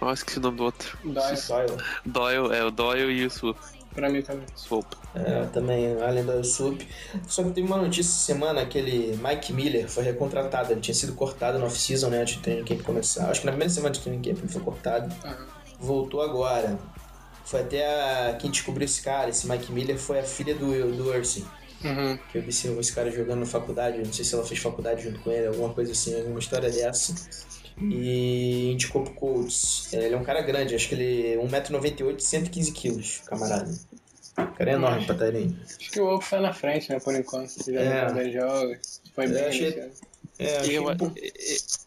Nossa, 0.00 0.14
esqueci 0.14 0.38
o 0.38 0.42
nome 0.42 0.56
do 0.56 0.64
outro. 0.64 0.98
Doyle. 1.04 1.82
Doyle, 2.06 2.54
é, 2.54 2.64
o 2.64 2.70
Doyle 2.70 3.12
e 3.12 3.26
o 3.26 3.30
Swoop. 3.30 3.58
Pra 3.94 4.08
mim 4.08 4.22
também. 4.22 4.46
Swoop. 4.54 4.86
É, 5.14 5.46
também, 5.46 6.00
além 6.00 6.24
da 6.24 6.44
Sup. 6.44 6.80
Só 7.26 7.42
que 7.42 7.50
teve 7.50 7.66
uma 7.66 7.78
notícia 7.78 8.10
essa 8.10 8.26
semana, 8.26 8.60
aquele 8.60 9.18
Mike 9.22 9.52
Miller 9.52 9.88
foi 9.88 10.04
recontratado. 10.04 10.72
Ele 10.72 10.80
tinha 10.80 10.94
sido 10.94 11.14
cortado 11.14 11.58
no 11.58 11.66
off-season, 11.66 12.08
né? 12.10 12.20
Antes 12.20 12.36
do 12.36 12.42
training 12.42 12.64
camp 12.64 12.82
começar. 12.82 13.28
Acho 13.28 13.40
que 13.40 13.46
na 13.46 13.52
primeira 13.52 13.72
semana 13.72 13.92
de 13.92 14.00
training 14.00 14.22
camp 14.22 14.38
ele 14.38 14.48
foi 14.48 14.62
cortado. 14.62 15.12
Aham. 15.24 15.46
Voltou 15.80 16.22
agora. 16.22 16.78
Foi 17.44 17.60
até 17.60 17.86
a... 17.86 18.34
quem 18.34 18.50
descobriu 18.50 18.84
esse 18.84 19.02
cara, 19.02 19.30
esse 19.30 19.48
Mike 19.48 19.72
Miller, 19.72 19.98
foi 19.98 20.20
a 20.20 20.24
filha 20.24 20.54
do, 20.54 20.96
do 20.96 21.08
Ursi. 21.08 21.44
Uhum. 21.84 22.18
Que 22.32 22.38
eu 22.38 22.42
vi 22.42 22.48
esse, 22.48 22.92
cara 22.92 23.10
jogando 23.10 23.40
na 23.40 23.46
faculdade. 23.46 23.98
Não 23.98 24.12
sei 24.12 24.24
se 24.24 24.34
ela 24.34 24.44
fez 24.44 24.60
faculdade 24.60 25.02
junto 25.02 25.20
com 25.20 25.30
ele, 25.30 25.46
alguma 25.46 25.72
coisa 25.72 25.92
assim, 25.92 26.16
alguma 26.16 26.38
história 26.38 26.70
dessa. 26.70 27.14
E 27.80 28.72
indicou 28.72 29.04
pro 29.04 29.14
Colts. 29.14 29.92
Ele 29.92 30.14
é 30.14 30.16
um 30.16 30.24
cara 30.24 30.40
grande, 30.42 30.74
acho 30.74 30.88
que 30.88 30.94
ele 30.96 31.34
é 31.34 31.36
1,98m, 31.36 32.16
115kg, 32.16 33.24
camarada. 33.24 33.70
O 34.36 34.46
cara 34.52 34.70
é 34.70 34.74
enorme 34.74 35.04
pra 35.06 35.14
Tyrene. 35.14 35.56
Acho 35.78 35.90
que 35.90 36.00
o 36.00 36.04
Wolf 36.06 36.28
tá 36.30 36.40
na 36.40 36.52
frente, 36.52 36.90
né, 36.90 36.98
por 37.00 37.14
enquanto. 37.14 37.52
Já 37.72 37.80
É. 37.80 38.30
jogos. 38.30 39.00
Foi 39.14 39.26
bem 39.28 39.44
achei- 39.44 39.80
ano. 39.80 39.92
É, 40.40 40.66
E 40.66 40.74
eu- 40.74 40.84
um 40.84 41.14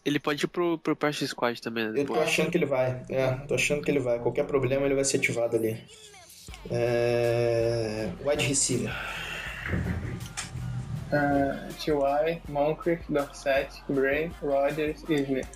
ele 0.04 0.18
pode 0.20 0.44
ir 0.44 0.48
pro, 0.48 0.76
pro 0.78 0.94
Practice 0.94 1.28
Squad 1.28 1.60
também, 1.62 1.90
né? 1.90 2.00
Eu 2.00 2.04
tô 2.04 2.14
achando 2.14 2.50
que 2.50 2.58
ele 2.58 2.66
vai. 2.66 3.02
É, 3.08 3.32
tô 3.48 3.54
achando 3.54 3.82
que 3.82 3.90
ele 3.90 3.98
vai. 4.00 4.18
Qualquer 4.18 4.44
problema 4.46 4.84
ele 4.84 4.94
vai 4.94 5.04
ser 5.04 5.16
ativado 5.16 5.56
ali. 5.56 5.78
É... 6.70 8.08
Wide 8.24 8.44
receiver. 8.46 8.92
Ah, 11.12 11.68
T.Y., 11.78 12.42
Moncrief, 12.48 13.02
Dorset, 13.08 13.82
Bray, 13.88 14.32
Rodgers 14.42 15.04
e 15.08 15.14
Smith. 15.14 15.48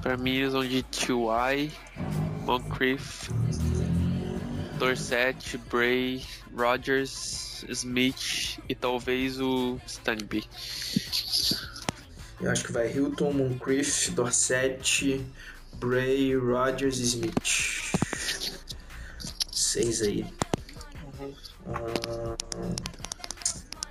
Pra 0.00 0.16
mim, 0.16 0.36
eles 0.36 0.52
vão 0.52 0.66
de 0.66 0.82
T.Y., 0.82 1.70
Moncrief, 2.44 3.30
Dorset, 4.78 5.58
Bray, 5.70 6.24
Rogers, 6.56 7.64
Smith 7.68 8.58
e 8.68 8.74
talvez 8.74 9.40
o 9.40 9.78
Stanby. 9.86 10.44
Eu 12.40 12.50
acho 12.50 12.64
que 12.64 12.72
vai 12.72 12.90
Hilton, 12.90 13.32
Moncrief, 13.32 14.10
Dorset, 14.12 15.24
Bray, 15.74 16.36
Rodgers 16.36 16.98
e 16.98 17.02
Smith. 17.02 17.92
Seis 19.52 20.02
aí. 20.02 20.24
Ah, 21.74 22.36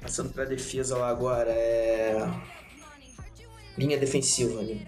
passando 0.02 0.34
pra 0.34 0.46
defesa 0.46 0.98
lá 0.98 1.10
agora 1.10 1.52
é. 1.52 2.28
Linha 3.78 3.98
defensiva 3.98 4.60
ali. 4.60 4.88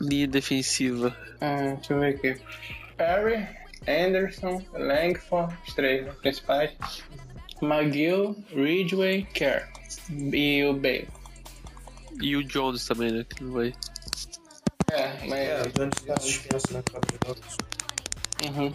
Linha 0.00 0.28
defensiva. 0.28 1.16
Ah, 1.40 1.74
deixa 1.74 1.94
eu 1.94 2.00
ver 2.00 2.14
aqui. 2.14 2.40
Perry, 2.96 3.48
Anderson, 3.86 4.62
Langford, 4.72 5.56
os 5.66 5.74
três 5.74 6.14
principais. 6.16 6.72
McGill, 7.62 8.36
Ridgway, 8.54 9.24
Kerr. 9.34 9.68
E 10.10 10.64
o 10.64 10.74
Bale. 10.74 11.08
E 12.20 12.36
o 12.36 12.44
Jones 12.44 12.84
também, 12.86 13.12
né? 13.12 13.24
Que 13.28 13.42
não 13.42 13.52
vai. 13.52 13.72
É, 14.90 15.26
mas. 15.26 15.38
É, 15.38 15.62
o 15.62 15.70
Jones 15.70 15.94
tá 16.06 16.20
suspenso, 16.20 16.72
né? 16.72 16.82
Uhum. 18.44 18.74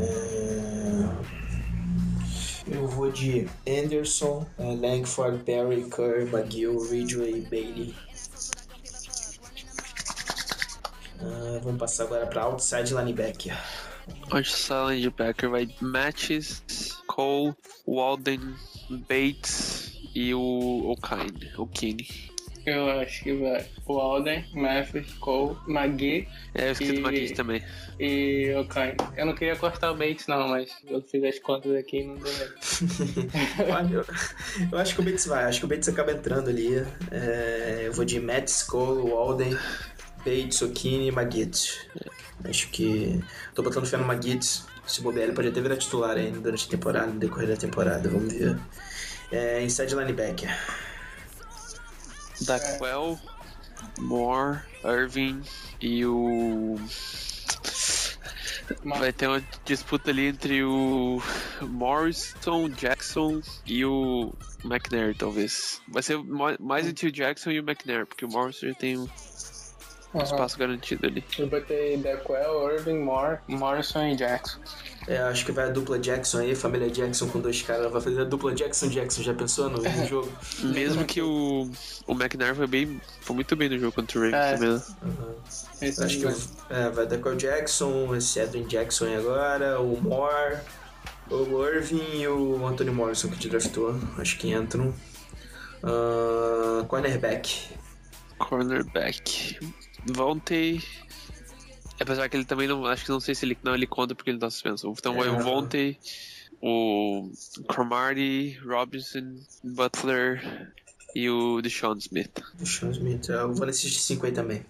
É, 0.00 0.41
de 3.12 3.48
Anderson, 3.66 4.46
eh, 4.58 4.74
Langford, 4.74 5.44
Perry, 5.44 5.88
Kerr, 5.88 6.26
McGill, 6.30 6.78
Ridgway, 6.90 7.40
Bailey. 7.42 7.94
Ah, 11.20 11.60
vamos 11.62 11.78
passar 11.78 12.04
agora 12.04 12.26
para 12.26 12.42
outside 12.42 12.92
linebacker. 12.92 13.56
Outside 14.32 14.96
linebacker 14.96 15.48
vai 15.48 15.68
Matches, 15.80 16.62
Cole, 17.06 17.54
Walden, 17.86 18.54
Bates 18.90 19.92
e 20.14 20.34
o 20.34 20.90
O'Kine. 20.90 21.52
O'Kine. 21.56 22.31
Eu 22.64 22.88
acho 23.00 23.22
que 23.24 23.32
vai 23.34 23.64
o 23.86 23.98
Alden, 23.98 24.44
Memphis, 24.54 25.12
Cole, 25.14 25.56
McGee 25.66 26.28
É, 26.54 26.68
eu 26.68 26.72
esqueci 26.72 26.92
E- 26.92 26.94
do 26.96 27.00
Matisse 27.02 27.34
também. 27.34 27.62
e 27.98 28.52
o 28.56 28.64
Kine. 28.68 28.94
Eu 29.16 29.26
não 29.26 29.34
queria 29.34 29.56
cortar 29.56 29.90
o 29.90 29.96
Bates 29.96 30.26
não, 30.28 30.48
mas 30.48 30.70
eu 30.88 31.02
fiz 31.02 31.22
as 31.24 31.38
contas 31.40 31.74
aqui 31.74 31.98
e 32.00 32.04
não 32.06 32.16
deu 32.16 32.32
eu, 33.92 34.04
eu 34.72 34.78
acho 34.78 34.94
que 34.94 35.00
o 35.00 35.04
Bates 35.04 35.26
vai, 35.26 35.44
acho 35.44 35.58
que 35.60 35.64
o 35.64 35.68
Bates 35.68 35.88
acaba 35.88 36.12
entrando 36.12 36.48
ali. 36.50 36.84
É, 37.10 37.82
eu 37.84 37.92
vou 37.92 38.04
de 38.04 38.20
Matt 38.20 38.50
Cole, 38.66 39.10
Walden, 39.10 39.56
Bates, 40.24 40.62
Okini 40.62 41.08
e 41.08 41.12
Magid. 41.12 41.56
Acho 42.44 42.68
que. 42.70 43.20
Tô 43.54 43.62
botando 43.62 43.86
fé 43.86 43.96
no 43.96 44.04
Magid. 44.04 44.44
Se 44.86 45.00
bobear, 45.00 45.26
ele 45.26 45.32
pode 45.34 45.48
até 45.48 45.60
virar 45.60 45.76
titular 45.76 46.16
ainda 46.16 46.40
durante 46.40 46.66
a 46.66 46.70
temporada, 46.70 47.06
no 47.06 47.18
decorrer 47.20 47.48
da 47.48 47.56
temporada, 47.56 48.08
vamos 48.08 48.32
ver. 48.32 48.58
É, 49.30 49.62
inside 49.62 49.94
linebacker. 49.94 50.50
Daquel, 52.44 53.18
Moore, 53.98 54.60
Irving 54.84 55.42
e 55.80 56.04
o. 56.04 56.76
Vai 58.84 59.12
ter 59.12 59.26
uma 59.26 59.42
disputa 59.64 60.10
ali 60.10 60.28
entre 60.28 60.64
o 60.64 61.20
Morrison, 61.60 62.68
Jackson 62.70 63.42
e 63.66 63.84
o 63.84 64.32
McNair, 64.64 65.16
talvez. 65.16 65.82
Vai 65.88 66.02
ser 66.02 66.18
mais 66.58 66.86
entre 66.86 67.08
o 67.08 67.12
Jackson 67.12 67.50
e 67.50 67.60
o 67.60 67.62
McNair, 67.62 68.06
porque 68.06 68.24
o 68.24 68.28
Morrison 68.28 68.68
já 68.68 68.74
tem 68.74 68.98
um 68.98 70.22
espaço 70.22 70.58
garantido 70.58 71.06
ali. 71.06 71.24
Eu 71.38 71.48
botei 71.48 71.96
Dequel, 71.96 72.72
Irving, 72.72 72.98
Moore, 72.98 73.38
Morrison 73.48 74.06
e 74.06 74.16
Jackson. 74.16 74.60
É, 75.08 75.18
acho 75.18 75.44
que 75.44 75.50
vai 75.50 75.64
a 75.66 75.68
dupla 75.70 75.98
Jackson 75.98 76.38
aí, 76.38 76.54
família 76.54 76.88
Jackson 76.88 77.28
com 77.28 77.40
dois 77.40 77.60
caras. 77.60 77.90
Vai 77.90 78.00
fazer 78.00 78.20
a 78.20 78.24
dupla 78.24 78.54
Jackson-Jackson, 78.54 79.22
já 79.22 79.34
pensou 79.34 79.68
no, 79.68 79.78
no 79.82 80.06
jogo? 80.06 80.32
Mesmo 80.60 81.04
que 81.04 81.20
o, 81.20 81.68
o 82.06 82.12
McNair 82.12 82.54
foi 82.54 82.66
bem. 82.68 83.00
Foi 83.20 83.34
muito 83.34 83.56
bem 83.56 83.68
no 83.68 83.78
jogo 83.78 83.92
contra 83.92 84.18
o 84.18 84.22
Ravens 84.22 84.44
É. 84.44 84.54
também. 84.56 84.74
né? 84.74 84.82
Uhum. 85.02 86.04
Acho 86.04 86.18
que 86.18 86.24
vai. 86.24 86.34
é, 86.70 86.90
vai 86.90 87.06
dar 87.06 87.18
com 87.18 87.30
o 87.30 87.36
Jackson, 87.36 88.14
esse 88.14 88.38
Edwin 88.38 88.64
Jackson 88.68 89.06
aí 89.06 89.16
agora, 89.16 89.80
o 89.80 90.00
Moore, 90.00 90.58
o 91.28 91.64
Irving 91.66 92.20
e 92.20 92.28
o 92.28 92.64
Anthony 92.64 92.90
Morrison 92.92 93.28
que 93.28 93.38
te 93.38 93.48
draftou. 93.48 93.98
Acho 94.18 94.38
que 94.38 94.50
entram. 94.52 94.94
Ah, 95.82 96.84
cornerback. 96.86 97.70
Cornerback. 98.38 99.58
Vontay. 100.06 100.80
Apesar 102.02 102.28
que 102.28 102.36
ele 102.36 102.44
também 102.44 102.68
não. 102.68 102.84
Acho 102.86 103.04
que 103.04 103.10
não 103.10 103.20
sei 103.20 103.34
se 103.34 103.44
ele. 103.44 103.56
Não, 103.62 103.74
ele 103.74 103.86
conta 103.86 104.14
porque 104.14 104.30
ele 104.30 104.38
tá 104.38 104.50
suspenso. 104.50 104.92
Então 104.98 105.14
vai 105.14 105.28
É. 105.28 105.30
o 105.30 105.38
Vontay, 105.40 105.98
o 106.60 107.30
Cromartie, 107.68 108.58
Robinson, 108.64 109.36
Butler 109.64 110.72
e 111.14 111.28
o 111.28 111.60
Deshaun 111.60 111.96
Smith. 111.98 112.42
O 112.60 112.66
Sean 112.66 112.90
Smith. 112.90 113.28
é, 113.30 113.34
Eu 113.34 113.52
vou 113.54 113.66
nesses 113.66 113.90
de 113.90 113.98
5 113.98 114.26
aí 114.26 114.32
também. 114.32 114.64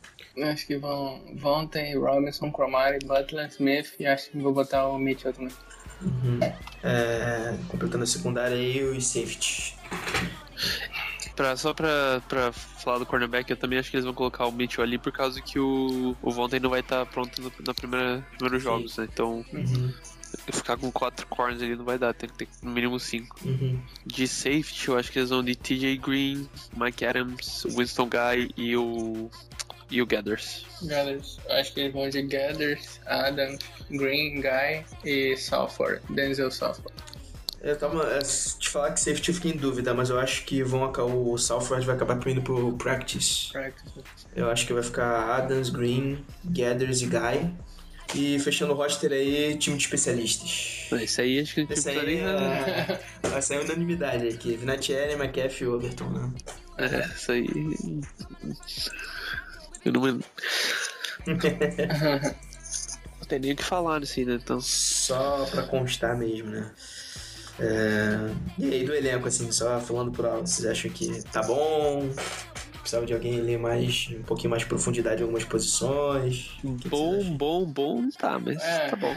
Acho 0.45 0.67
que 0.67 0.79
vão 0.79 1.21
Vontae, 1.37 1.95
Robinson, 1.95 2.51
Cromartie, 2.51 3.07
Butler, 3.07 3.49
Smith 3.49 3.93
e 4.01 4.07
acho 4.07 4.31
que 4.31 4.39
vou 4.39 4.53
botar 4.53 4.89
o 4.89 4.99
Mitchell 4.99 5.33
também. 5.33 5.53
Uhum. 6.01 6.41
É, 6.83 7.55
completando 7.69 8.05
a 8.05 8.07
secundária 8.07 8.57
aí, 8.57 8.83
os 8.83 9.07
safety. 9.07 9.77
Pra, 11.35 11.57
só 11.57 11.73
pra, 11.73 12.21
pra 12.29 12.53
falar 12.53 12.99
do 12.99 13.07
cornerback, 13.07 13.51
eu 13.51 13.57
também 13.57 13.79
acho 13.79 13.91
que 13.91 13.97
eles 13.97 14.05
vão 14.05 14.13
colocar 14.15 14.47
o 14.47 14.53
Mitchell 14.53 14.85
ali 14.85 14.99
por 14.99 15.11
causa 15.13 15.41
que 15.41 15.59
o, 15.59 16.15
o 16.21 16.31
Vontay 16.31 16.61
não 16.61 16.69
vai 16.71 16.81
estar 16.81 17.07
pronto 17.07 17.41
no, 17.41 17.51
na 17.67 17.73
primeira 17.73 18.27
primeiros 18.37 18.63
jogos, 18.63 18.97
né? 18.99 19.09
Então 19.11 19.45
Uhum. 19.53 19.93
ficar 20.53 20.77
com 20.77 20.91
quatro 20.93 21.27
corners 21.27 21.63
ali 21.63 21.75
não 21.77 21.85
vai 21.85 21.99
dar, 21.99 22.13
tem 22.15 22.29
que 22.29 22.37
ter 22.37 22.49
no 22.63 22.71
mínimo 22.71 22.99
cinco. 23.01 23.37
Uhum. 23.45 23.81
De 24.05 24.29
safety, 24.29 24.89
eu 24.89 24.99
acho 24.99 25.11
que 25.11 25.19
eles 25.19 25.31
vão 25.31 25.43
de 25.43 25.55
TJ 25.55 25.97
Green, 25.99 26.49
Mike 26.77 27.05
Adams, 27.05 27.65
Winston 27.77 28.09
Guy 28.09 28.51
e 28.57 28.77
o. 28.77 29.31
e 29.91 30.01
o 30.03 30.07
Gathers. 30.07 30.67
Gathers. 30.83 31.39
Acho 31.49 31.73
que 31.73 31.81
eles 31.81 31.93
vão 31.93 32.09
de 32.09 32.23
Gathers, 32.23 33.01
Adams, 33.07 33.59
Green, 33.91 34.41
Guy 34.41 34.85
e 35.05 35.37
Salford. 35.37 36.01
Denzel 36.11 36.51
Salford. 36.51 36.93
Eu 37.63 37.77
tava. 37.79 38.19
te 38.59 38.69
falar 38.69 38.91
que 38.93 38.99
safety 39.01 39.29
eu 39.31 39.35
fiquei 39.37 39.53
em 39.53 39.57
dúvida, 39.57 39.95
mas 39.95 40.11
eu 40.11 40.19
acho 40.19 40.45
que 40.45 40.63
vão 40.65 40.83
aca- 40.85 41.05
o 41.05 41.39
Southward 41.39 41.87
vai 41.87 41.95
acabar 41.95 42.19
indo 42.29 42.43
pro 42.43 42.73
practice. 42.77 43.53
Practice. 43.53 44.01
Eu 44.35 44.51
acho 44.51 44.67
que 44.67 44.73
vai 44.73 44.83
ficar 44.83 45.37
Adams, 45.37 45.71
Green, 45.71 46.25
Gathers 46.45 47.03
e 47.03 47.07
Guy. 47.07 47.51
E 48.15 48.39
fechando 48.41 48.73
o 48.73 48.77
roster 48.77 49.11
aí, 49.13 49.57
time 49.57 49.77
de 49.77 49.85
especialistas. 49.85 50.87
Esse 51.01 51.21
aí 51.23 51.41
acho 51.41 51.55
que 51.55 51.61
a 51.61 51.63
gente 51.63 51.73
Esse 51.73 51.93
não 51.93 52.01
aí 52.03 52.19
é, 52.19 53.01
vai 53.23 53.41
sair 53.41 53.61
unanimidade 53.65 54.29
aqui. 54.29 54.55
Vinatieri, 54.57 55.15
McAfee 55.15 55.65
e 55.65 55.67
Overton, 55.69 56.11
né? 56.11 56.31
É, 56.77 57.07
isso 57.07 57.33
aí. 57.33 57.49
Eu 59.85 59.93
não. 59.93 60.03
Não 63.21 63.29
tem 63.29 63.39
nem 63.39 63.53
o 63.53 63.57
que 63.57 63.65
falar 63.65 64.03
assim, 64.03 64.25
né? 64.25 64.35
Então. 64.35 64.61
Só 64.61 65.47
pra 65.47 65.63
constar 65.63 66.17
mesmo, 66.19 66.51
né? 66.51 66.71
É, 67.61 68.31
E 68.59 68.71
aí 68.73 68.85
do 68.85 68.95
elenco, 68.95 69.29
assim, 69.29 69.51
só 69.53 69.79
falando 69.81 70.11
por 70.13 70.25
alto, 70.27 70.49
vocês 70.49 70.67
acham 70.67 70.91
que 70.91 71.23
tá 71.25 71.43
bom? 71.43 72.09
Precisava 72.81 73.07
de 73.07 73.13
alguém 73.15 73.39
ali 73.39 73.57
mais, 73.57 74.09
um 74.19 74.23
pouquinho 74.23 74.51
mais 74.51 74.63
de 74.63 74.69
profundidade 74.69 75.21
em 75.21 75.23
algumas 75.23 75.45
posições? 75.45 76.51
Que 76.81 76.89
Bom, 76.89 77.23
bom, 77.37 77.65
bom, 77.65 78.03
não 78.03 78.11
tá, 78.11 78.39
mas 78.41 78.61
É. 78.63 78.89
tá 78.89 78.97
bom. 78.97 79.15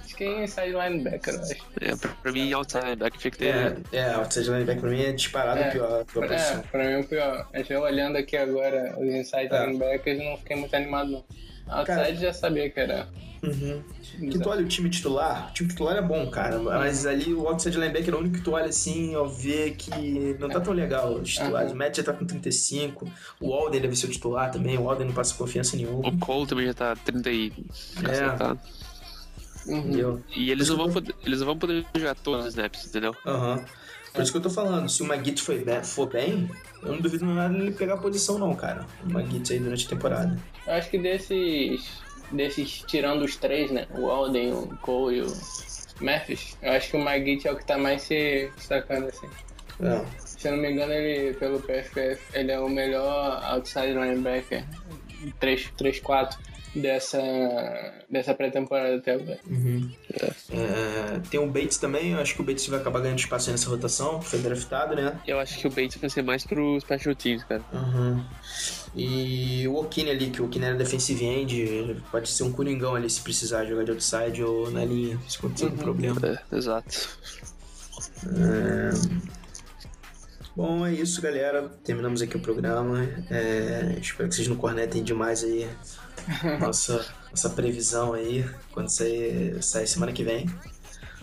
acho 0.00 0.16
que 0.16 0.24
é 0.24 0.44
inside 0.44 0.72
linebacker, 0.72 1.34
eu 1.34 1.40
acho. 1.42 1.54
É, 1.80 1.96
pra, 1.96 2.10
pra 2.10 2.32
mim, 2.32 2.52
outside 2.52 2.82
linebacker 2.84 3.20
tinha 3.20 3.30
que 3.30 3.38
ter. 3.38 3.54
É, 3.92 3.96
é, 3.98 4.14
outside 4.14 4.50
linebacker 4.50 4.80
pra 4.80 4.90
mim 4.90 5.02
é 5.02 5.12
disparado 5.12 5.60
É. 5.60 5.70
pior, 5.70 6.00
a 6.00 6.04
pior 6.04 6.32
É, 6.32 6.56
pra 6.70 6.84
mim 6.84 7.00
o 7.00 7.04
pior. 7.06 7.48
Mas 7.52 7.70
eu 7.70 7.80
olhando 7.82 8.16
aqui 8.16 8.36
agora 8.36 8.96
os 8.98 9.06
inside 9.14 9.48
É. 9.54 9.66
linebackers, 9.66 10.18
não 10.18 10.36
fiquei 10.38 10.56
muito 10.56 10.74
animado 10.74 11.10
não. 11.10 11.24
Outside 11.68 11.86
Cara- 11.86 12.14
já 12.14 12.32
sabia 12.32 12.68
que 12.70 12.80
era. 12.80 13.08
Uhum. 13.42 13.82
Que 14.30 14.38
tu 14.38 14.48
olha 14.48 14.64
o 14.64 14.68
time 14.68 14.88
titular, 14.88 15.48
o 15.50 15.52
time 15.52 15.68
titular 15.68 15.96
é 15.96 16.02
bom, 16.02 16.30
cara. 16.30 16.60
Mas 16.60 17.04
ali 17.06 17.34
o 17.34 17.48
outside 17.48 17.76
linebacker 17.76 18.14
é 18.14 18.16
o 18.16 18.20
único 18.20 18.36
que 18.36 18.40
tu 18.42 18.52
olha 18.52 18.66
assim, 18.66 19.14
ao 19.16 19.28
ver 19.28 19.74
que 19.74 20.36
não 20.38 20.48
tá 20.48 20.60
tão 20.60 20.72
legal 20.72 21.14
os 21.14 21.28
titulares. 21.32 21.72
O 21.72 21.76
Matt 21.76 21.96
já 21.96 22.04
tá 22.04 22.12
com 22.12 22.24
35, 22.24 23.10
o 23.40 23.52
Alden 23.52 23.80
deve 23.80 23.96
ser 23.96 24.06
o 24.06 24.10
titular 24.10 24.50
também, 24.52 24.78
o 24.78 24.88
Alden 24.88 25.08
não 25.08 25.14
passa 25.14 25.34
confiança 25.34 25.76
nenhuma. 25.76 26.08
O 26.08 26.18
Cole 26.18 26.46
também 26.46 26.66
já 26.66 26.74
tá 26.74 26.94
30 26.94 27.30
e. 27.30 27.52
É. 28.08 28.52
Uhum. 29.70 29.78
Entendeu? 29.78 30.22
E 30.36 30.50
eles 30.50 30.68
não, 30.68 30.76
vão 30.76 30.92
poder, 30.92 31.14
eles 31.24 31.38
não 31.40 31.46
vão 31.46 31.58
poder 31.58 31.84
jogar 31.96 32.14
todos 32.16 32.46
os 32.46 32.48
snaps, 32.48 32.86
entendeu? 32.86 33.14
Aham. 33.26 33.64
Por 34.12 34.22
isso 34.22 34.30
que 34.32 34.38
eu 34.38 34.42
tô 34.42 34.50
falando, 34.50 34.88
se 34.90 35.02
o 35.02 35.06
Magit 35.06 35.40
foi 35.40 35.64
bem- 35.64 35.82
for 35.82 36.06
bem, 36.06 36.50
eu 36.82 36.92
não 36.92 37.00
duvido 37.00 37.24
nada 37.24 37.56
ele 37.56 37.72
pegar 37.72 37.94
a 37.94 37.98
posição 37.98 38.38
não, 38.38 38.54
cara. 38.54 38.86
O 39.04 39.10
Magit 39.12 39.52
aí 39.52 39.58
durante 39.58 39.86
a 39.86 39.88
temporada. 39.88 40.38
Eu 40.66 40.72
acho 40.74 40.90
que 40.90 40.98
desses. 40.98 42.02
Desses, 42.30 42.82
tirando 42.86 43.22
os 43.24 43.36
três, 43.36 43.70
né? 43.70 43.86
O 43.90 44.10
Alden, 44.10 44.52
o 44.54 44.66
Cole 44.80 45.18
e 45.18 45.20
o 45.22 45.32
Memphis, 46.00 46.56
eu 46.62 46.72
acho 46.72 46.90
que 46.90 46.96
o 46.96 47.00
Magit 47.00 47.46
é 47.46 47.52
o 47.52 47.56
que 47.56 47.64
tá 47.66 47.76
mais 47.76 48.02
se 48.02 48.50
destacando, 48.56 49.08
assim. 49.08 49.28
É. 49.82 50.02
Se 50.18 50.48
eu 50.48 50.52
não 50.52 50.62
me 50.62 50.72
engano, 50.72 50.92
ele, 50.92 51.34
pelo 51.34 51.60
PFF, 51.60 52.18
ele 52.32 52.50
é 52.50 52.58
o 52.58 52.68
melhor 52.70 53.42
outside 53.44 53.92
linebacker 53.92 54.64
3-4 55.40 56.36
dessa, 56.74 57.20
dessa 58.08 58.34
pré-temporada 58.34 58.96
até 58.96 59.12
agora. 59.12 59.38
Uhum. 59.46 59.90
É, 60.50 61.20
tem 61.30 61.40
o 61.40 61.46
Bates 61.46 61.78
também, 61.78 62.12
eu 62.12 62.18
acho 62.18 62.34
que 62.34 62.40
o 62.40 62.44
Bates 62.44 62.66
vai 62.66 62.80
acabar 62.80 63.00
ganhando 63.00 63.18
espaço 63.18 63.48
aí 63.48 63.52
nessa 63.52 63.68
rotação, 63.68 64.20
foi 64.22 64.38
draftado, 64.38 64.94
né? 64.94 65.18
Eu 65.26 65.38
acho 65.38 65.58
que 65.58 65.66
o 65.66 65.70
Bates 65.70 65.96
vai 65.96 66.10
ser 66.10 66.22
mais 66.22 66.44
pro 66.44 66.80
Special 66.80 67.14
Teams, 67.14 67.44
cara. 67.44 67.62
Uhum. 67.72 68.24
E 68.94 69.66
o 69.68 69.76
Okine 69.76 70.10
ali, 70.10 70.30
que 70.30 70.42
o 70.42 70.46
Okine 70.46 70.66
era 70.66 70.74
defensive 70.76 71.24
end, 71.24 71.60
ele 71.60 72.02
pode 72.10 72.28
ser 72.28 72.42
um 72.42 72.52
coringão 72.52 72.94
ali 72.94 73.08
se 73.08 73.20
precisar 73.20 73.64
jogar 73.64 73.84
de 73.84 73.90
outside 73.90 74.42
ou 74.42 74.70
na 74.70 74.84
linha, 74.84 75.18
se 75.28 75.38
acontecer 75.38 75.64
algum 75.64 75.76
problema. 75.78 76.20
É, 76.26 76.56
exato. 76.56 77.18
Bom, 80.54 80.86
é 80.86 80.92
isso, 80.92 81.20
galera. 81.22 81.68
Terminamos 81.82 82.20
aqui 82.20 82.36
o 82.36 82.40
programa. 82.40 83.02
É, 83.30 83.96
espero 84.00 84.28
que 84.28 84.34
vocês 84.34 84.48
não 84.48 84.56
cornetem 84.56 85.02
demais 85.02 85.42
aí 85.42 85.68
nossa, 86.60 87.04
nossa 87.30 87.50
previsão 87.50 88.12
aí, 88.12 88.44
quando 88.72 88.88
sair, 88.88 89.62
sair 89.62 89.86
semana 89.86 90.12
que 90.12 90.24
vem. 90.24 90.46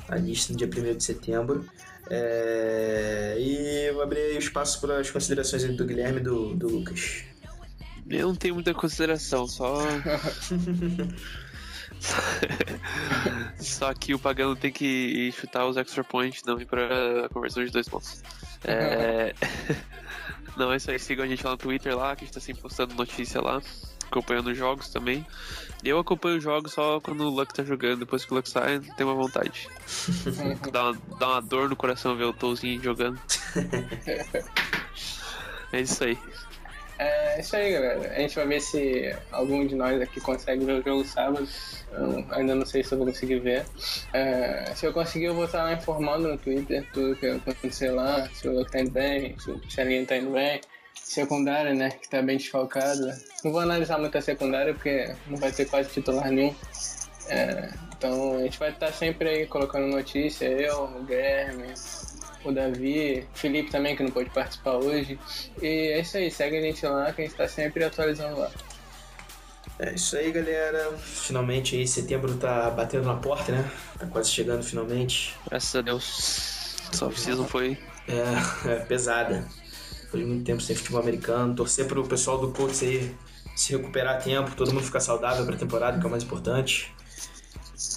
A 0.08 0.16
lista 0.16 0.52
no 0.52 0.58
dia 0.58 0.68
1 0.68 0.98
de 0.98 1.04
setembro. 1.04 1.66
É, 2.10 3.36
e 3.38 3.88
eu 3.90 3.94
vou 3.96 4.04
abrir 4.04 4.36
o 4.36 4.40
espaço 4.40 4.82
para 4.82 5.00
as 5.00 5.12
considerações 5.12 5.64
do 5.76 5.86
Guilherme 5.86 6.20
e 6.20 6.24
do, 6.24 6.56
do 6.56 6.68
Lucas. 6.68 7.24
Eu 8.10 8.30
não 8.30 8.36
tenho 8.36 8.56
muita 8.56 8.74
consideração, 8.74 9.48
só. 9.48 9.84
só 13.60 13.94
que 13.94 14.16
o 14.16 14.20
Pagano 14.20 14.56
tem 14.56 14.72
que 14.72 15.32
chutar 15.34 15.68
os 15.68 15.78
extra 15.78 16.04
points, 16.04 16.42
não 16.44 16.60
ir 16.60 16.66
pra 16.66 17.30
conversão 17.32 17.64
de 17.64 17.72
dois 17.72 17.88
pontos. 17.88 18.24
É... 18.64 19.34
não, 20.58 20.72
é 20.72 20.78
isso 20.78 20.92
aí. 20.92 21.00
Sigam 21.00 21.26
a 21.26 21.28
gente 21.28 21.44
lá 21.44 21.52
no 21.52 21.58
Twitter 21.58 21.98
lá, 21.98 22.16
que 22.16 22.24
a 22.24 22.26
gente 22.26 22.34
tá 22.34 22.40
sempre 22.40 22.62
postando 22.62 22.96
notícia 22.96 23.42
lá, 23.42 23.62
acompanhando 24.06 24.48
os 24.48 24.58
jogos 24.58 24.90
também. 24.90 25.26
Eu 25.84 26.00
acompanho 26.00 26.38
os 26.38 26.44
jogos 26.44 26.74
só 26.74 27.00
quando 27.00 27.22
o 27.22 27.30
Luck 27.30 27.54
tá 27.54 27.64
jogando, 27.64 28.00
depois 28.00 28.26
que 28.26 28.34
o 28.34 28.36
Luck 28.36 28.50
sai, 28.50 28.80
não 28.80 28.96
tem 28.96 29.06
uma 29.06 29.16
vontade. 29.16 29.70
dá, 30.72 30.90
uma, 30.90 31.02
dá 31.20 31.28
uma 31.28 31.42
dor 31.42 31.70
no 31.70 31.76
coração 31.76 32.18
ver 32.18 32.26
o 32.26 32.34
Tolzinho 32.34 32.84
jogando. 32.84 33.20
é 35.72 35.82
isso 35.82 36.04
aí. 36.04 36.18
É 37.00 37.40
isso 37.40 37.56
aí, 37.56 37.72
galera. 37.72 38.12
A 38.14 38.20
gente 38.20 38.36
vai 38.36 38.46
ver 38.46 38.60
se 38.60 39.16
algum 39.32 39.66
de 39.66 39.74
nós 39.74 40.02
aqui 40.02 40.20
consegue 40.20 40.66
ver 40.66 40.82
o 40.82 40.84
jogo 40.84 41.06
sábado. 41.06 41.48
Eu 41.94 42.26
ainda 42.32 42.54
não 42.54 42.66
sei 42.66 42.84
se 42.84 42.92
eu 42.92 42.98
vou 42.98 43.08
conseguir 43.08 43.40
ver. 43.40 43.66
É, 44.12 44.74
se 44.76 44.86
eu 44.86 44.92
conseguir, 44.92 45.26
eu 45.26 45.34
vou 45.34 45.46
estar 45.46 45.64
lá 45.64 45.72
informando 45.72 46.28
no 46.28 46.38
Twitter 46.38 46.86
tudo 46.92 47.16
que 47.16 47.26
acontecer 47.26 47.92
lá. 47.92 48.28
Se 48.34 48.50
o 48.50 48.54
Luke 48.54 48.70
tá 48.70 48.82
indo 48.82 48.92
bem, 48.92 49.34
se 49.70 49.80
a 49.80 49.84
linha 49.86 50.06
tá 50.06 50.18
indo 50.18 50.32
bem. 50.32 50.60
Secundária, 50.94 51.74
né, 51.74 51.90
que 51.90 52.10
tá 52.10 52.22
bem 52.22 52.38
desfalcada. 52.38 53.18
Não 53.44 53.52
vou 53.52 53.62
analisar 53.62 53.98
muito 53.98 54.18
a 54.18 54.22
secundária 54.22 54.74
porque 54.74 55.16
não 55.26 55.38
vai 55.38 55.52
ter 55.54 55.66
quase 55.66 55.90
titular 55.90 56.30
nenhum. 56.30 56.54
É, 57.30 57.70
então 57.98 58.38
a 58.38 58.42
gente 58.42 58.60
vai 58.60 58.72
estar 58.72 58.92
sempre 58.92 59.30
aí 59.30 59.48
colocando 59.48 59.88
notícia. 59.88 60.46
Eu, 60.46 60.84
o 60.84 61.04
Guilherme, 61.04 61.74
o 62.44 62.52
Davi, 62.52 63.28
o 63.34 63.38
Felipe 63.38 63.72
também, 63.72 63.96
que 63.96 64.04
não 64.04 64.12
pôde 64.12 64.30
participar 64.30 64.74
hoje. 64.74 65.20
E 65.62 65.68
é 65.68 66.00
isso 66.00 66.18
aí, 66.18 66.32
segue 66.32 66.58
a 66.58 66.62
gente 66.62 66.86
lá 66.86 67.12
que 67.12 67.22
a 67.22 67.26
gente 67.26 67.36
tá 67.36 67.48
sempre 67.48 67.84
atualizando 67.84 68.40
lá. 68.40 68.52
É 69.80 69.94
isso 69.94 70.18
aí, 70.18 70.32
galera. 70.32 70.92
Finalmente 70.98 71.76
aí, 71.76 71.88
setembro 71.88 72.36
tá 72.36 72.70
batendo 72.70 73.06
na 73.06 73.16
porta, 73.16 73.52
né? 73.52 73.70
Tá 73.98 74.08
quase 74.08 74.30
chegando 74.30 74.64
finalmente. 74.64 75.36
Graças 75.48 75.76
a 75.76 75.82
Deus. 75.82 76.76
Só 76.92 77.08
preciso 77.08 77.46
foi. 77.46 77.78
É, 78.08 78.68
é 78.72 78.76
pesada. 78.80 79.46
De 80.14 80.26
muito 80.26 80.44
tempo 80.44 80.62
sem 80.62 80.76
futebol 80.76 81.02
americano. 81.02 81.56
Torcer 81.56 81.86
pro 81.86 82.06
pessoal 82.06 82.40
do 82.40 82.52
Colts 82.52 82.82
aí 82.82 83.16
se 83.60 83.76
recuperar 83.76 84.16
a 84.16 84.20
tempo, 84.20 84.56
todo 84.56 84.74
mundo 84.74 84.84
ficar 84.84 85.02
saudável 85.02 85.46
pra 85.46 85.58
temporada, 85.58 86.00
que 86.00 86.06
é 86.06 86.08
o 86.08 86.10
mais 86.10 86.24
importante. 86.24 86.94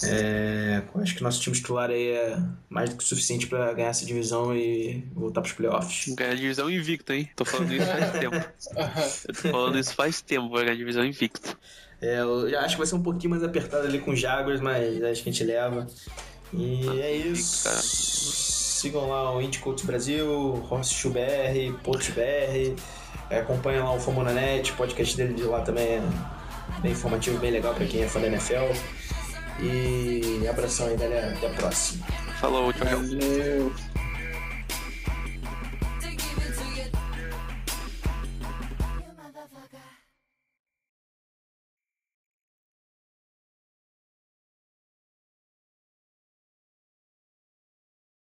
É, 0.03 0.81
acho 1.01 1.15
que 1.15 1.23
nosso 1.23 1.41
time 1.41 1.55
titular 1.55 1.89
aí 1.89 2.11
é 2.11 2.37
mais 2.69 2.89
do 2.89 2.95
que 2.95 3.03
o 3.03 3.07
suficiente 3.07 3.47
pra 3.47 3.73
ganhar 3.73 3.89
essa 3.89 4.05
divisão 4.05 4.55
e 4.55 5.05
voltar 5.13 5.41
pros 5.41 5.53
playoffs. 5.53 6.15
Ganhar 6.15 6.31
a 6.31 6.35
divisão 6.35 6.69
invicta, 6.69 7.13
hein? 7.13 7.29
Tô 7.35 7.43
falando 7.43 7.73
isso 7.73 7.85
faz 7.85 8.11
tempo. 8.11 8.35
Eu 9.27 9.33
tô 9.33 9.51
falando 9.51 9.79
isso 9.79 9.93
faz 9.93 10.21
tempo, 10.21 10.49
vai 10.49 10.63
ganhar 10.63 10.75
a 10.75 10.77
divisão 10.77 11.05
invicta. 11.05 11.57
É, 12.01 12.19
eu 12.19 12.49
já 12.49 12.59
acho 12.61 12.75
que 12.75 12.79
vai 12.79 12.87
ser 12.87 12.95
um 12.95 13.01
pouquinho 13.01 13.29
mais 13.29 13.43
apertado 13.43 13.87
ali 13.87 13.97
com 13.97 14.11
os 14.11 14.19
Jaguars, 14.19 14.59
mas 14.59 15.01
acho 15.03 15.23
que 15.23 15.29
a 15.29 15.31
gente 15.31 15.43
leva. 15.45 15.87
E 16.51 16.85
é 16.99 17.15
isso. 17.15 17.63
cara. 17.63 17.79
Sigam 17.81 19.09
lá 19.09 19.33
o 19.33 19.41
Indy 19.41 19.59
Colts 19.59 19.85
Brasil, 19.85 20.67
Horse 20.69 21.07
BR, 21.07 21.73
Post 21.81 22.11
BR. 22.11 22.75
É, 23.29 23.39
acompanhem 23.39 23.79
lá 23.79 23.93
o 23.93 23.99
Fomonanet, 23.99 24.73
o 24.73 24.75
podcast 24.75 25.15
dele 25.15 25.33
de 25.33 25.43
lá 25.43 25.61
também 25.61 25.85
é 25.85 26.01
bem 26.81 26.91
informativo, 26.91 27.39
bem 27.39 27.51
legal 27.51 27.73
pra 27.73 27.85
quem 27.85 28.01
é 28.03 28.07
fã 28.07 28.19
da 28.19 28.27
NFL. 28.27 28.73
E 29.59 30.47
abração 30.47 30.87
aí, 30.87 30.97
galera. 30.97 31.33
Até 31.35 31.47
a 31.47 31.49
próxima. 31.51 32.05
Falou, 32.39 32.73
tchau. 32.73 32.87
Valeu! 32.87 33.92